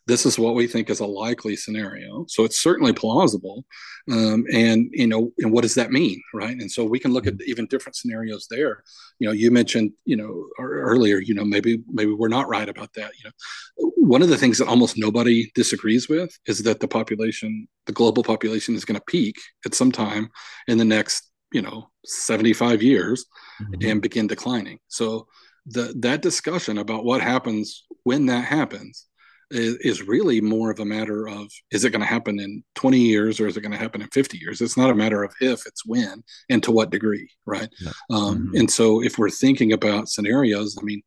[0.08, 2.24] this is what we think is a likely scenario.
[2.28, 3.66] So it's certainly plausible.
[4.10, 6.20] Um, and, you know, and what does that mean?
[6.32, 6.56] Right.
[6.58, 7.50] And so we can look at mm-hmm.
[7.50, 8.82] even different scenarios there.
[9.18, 12.94] You know, you mentioned, you know, earlier, you know, maybe, maybe we're not right about
[12.94, 13.12] that.
[13.18, 17.68] You know, one of the things that almost nobody disagrees with is that the population,
[17.84, 19.36] the global population is going to peak
[19.66, 20.30] at some time
[20.68, 23.26] in the next, you know, 75 years
[23.62, 23.88] mm-hmm.
[23.88, 24.78] and begin declining.
[24.88, 25.26] So
[25.66, 29.06] the, that discussion about what happens when that happens
[29.50, 32.98] is, is really more of a matter of is it going to happen in 20
[32.98, 35.32] years or is it going to happen in 50 years it's not a matter of
[35.40, 37.92] if it's when and to what degree right yeah.
[38.10, 38.56] um, mm-hmm.
[38.56, 41.02] and so if we're thinking about scenarios i mean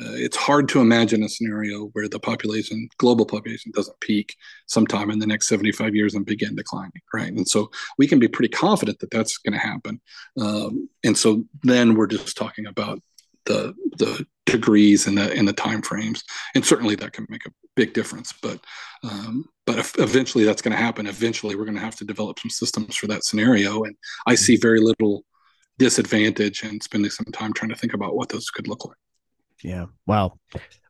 [0.00, 4.34] uh, it's hard to imagine a scenario where the population global population doesn't peak
[4.66, 7.32] sometime in the next 75 years and begin declining right?
[7.32, 10.00] And so we can be pretty confident that that's going to happen.
[10.40, 13.00] Um, and so then we're just talking about
[13.44, 16.24] the the degrees and the and the time frames.
[16.54, 18.60] And certainly that can make a big difference but
[19.04, 21.06] um, but eventually that's going to happen.
[21.06, 23.84] Eventually we're going to have to develop some systems for that scenario.
[23.84, 23.94] And
[24.26, 25.24] i see very little
[25.78, 28.96] disadvantage in spending some time trying to think about what those could look like
[29.62, 30.32] yeah wow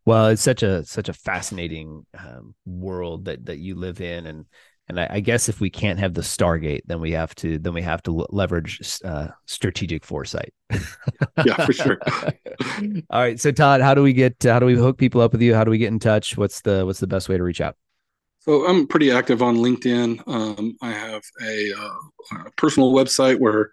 [0.05, 4.47] well it's such a such a fascinating um, world that that you live in and
[4.89, 7.73] and I, I, guess if we can't have the Stargate, then we have to then
[7.73, 10.53] we have to leverage uh, strategic foresight.
[11.45, 11.99] yeah, for sure.
[13.11, 15.41] All right, so Todd, how do we get how do we hook people up with
[15.41, 15.55] you?
[15.55, 16.37] How do we get in touch?
[16.37, 17.77] What's the what's the best way to reach out?
[18.41, 20.21] So I'm pretty active on LinkedIn.
[20.27, 23.71] Um, I have a, uh, a personal website where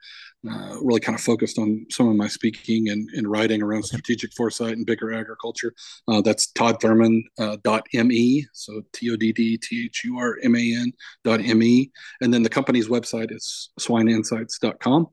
[0.48, 4.32] uh, really kind of focused on some of my speaking and, and writing around strategic
[4.34, 5.74] foresight and bigger agriculture.
[6.08, 8.48] Uh, that's toddthurman uh, dot me.
[8.54, 11.92] So T O D D T H U R M A N dot me.
[12.22, 15.08] And then the company's website is swineinsights.com.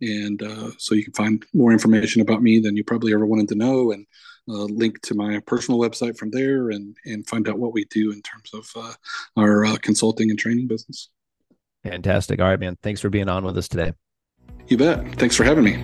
[0.00, 3.48] And uh, so you can find more information about me than you probably ever wanted
[3.48, 4.06] to know and
[4.48, 8.12] uh, link to my personal website from there and, and find out what we do
[8.12, 8.92] in terms of uh,
[9.36, 11.10] our uh, consulting and training business.
[11.82, 12.40] Fantastic.
[12.40, 12.76] All right, man.
[12.82, 13.92] Thanks for being on with us today.
[14.68, 15.14] You bet.
[15.16, 15.82] Thanks for having me.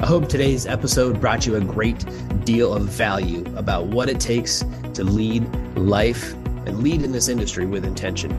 [0.00, 2.04] I hope today's episode brought you a great
[2.44, 4.64] deal of value about what it takes
[4.94, 5.44] to lead
[5.76, 6.32] life
[6.66, 8.30] and lead in this industry with intention.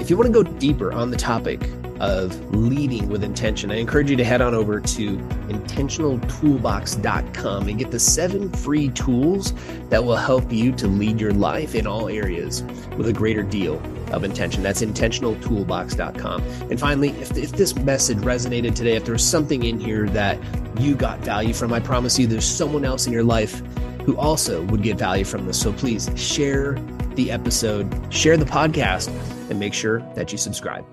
[0.00, 1.60] If you want to go deeper on the topic
[2.00, 7.90] of leading with intention, I encourage you to head on over to intentionaltoolbox.com and get
[7.90, 9.52] the seven free tools
[9.90, 12.62] that will help you to lead your life in all areas
[12.96, 13.76] with a greater deal
[14.12, 14.62] of intention.
[14.62, 16.42] That's intentionaltoolbox.com.
[16.42, 20.38] And finally, if, if this message resonated today, if there's something in here that
[20.80, 23.62] you got value from, I promise you there's someone else in your life
[24.04, 25.60] who also would get value from this.
[25.60, 26.74] So please share
[27.14, 29.08] the episode, share the podcast,
[29.50, 30.84] and make sure that you subscribe.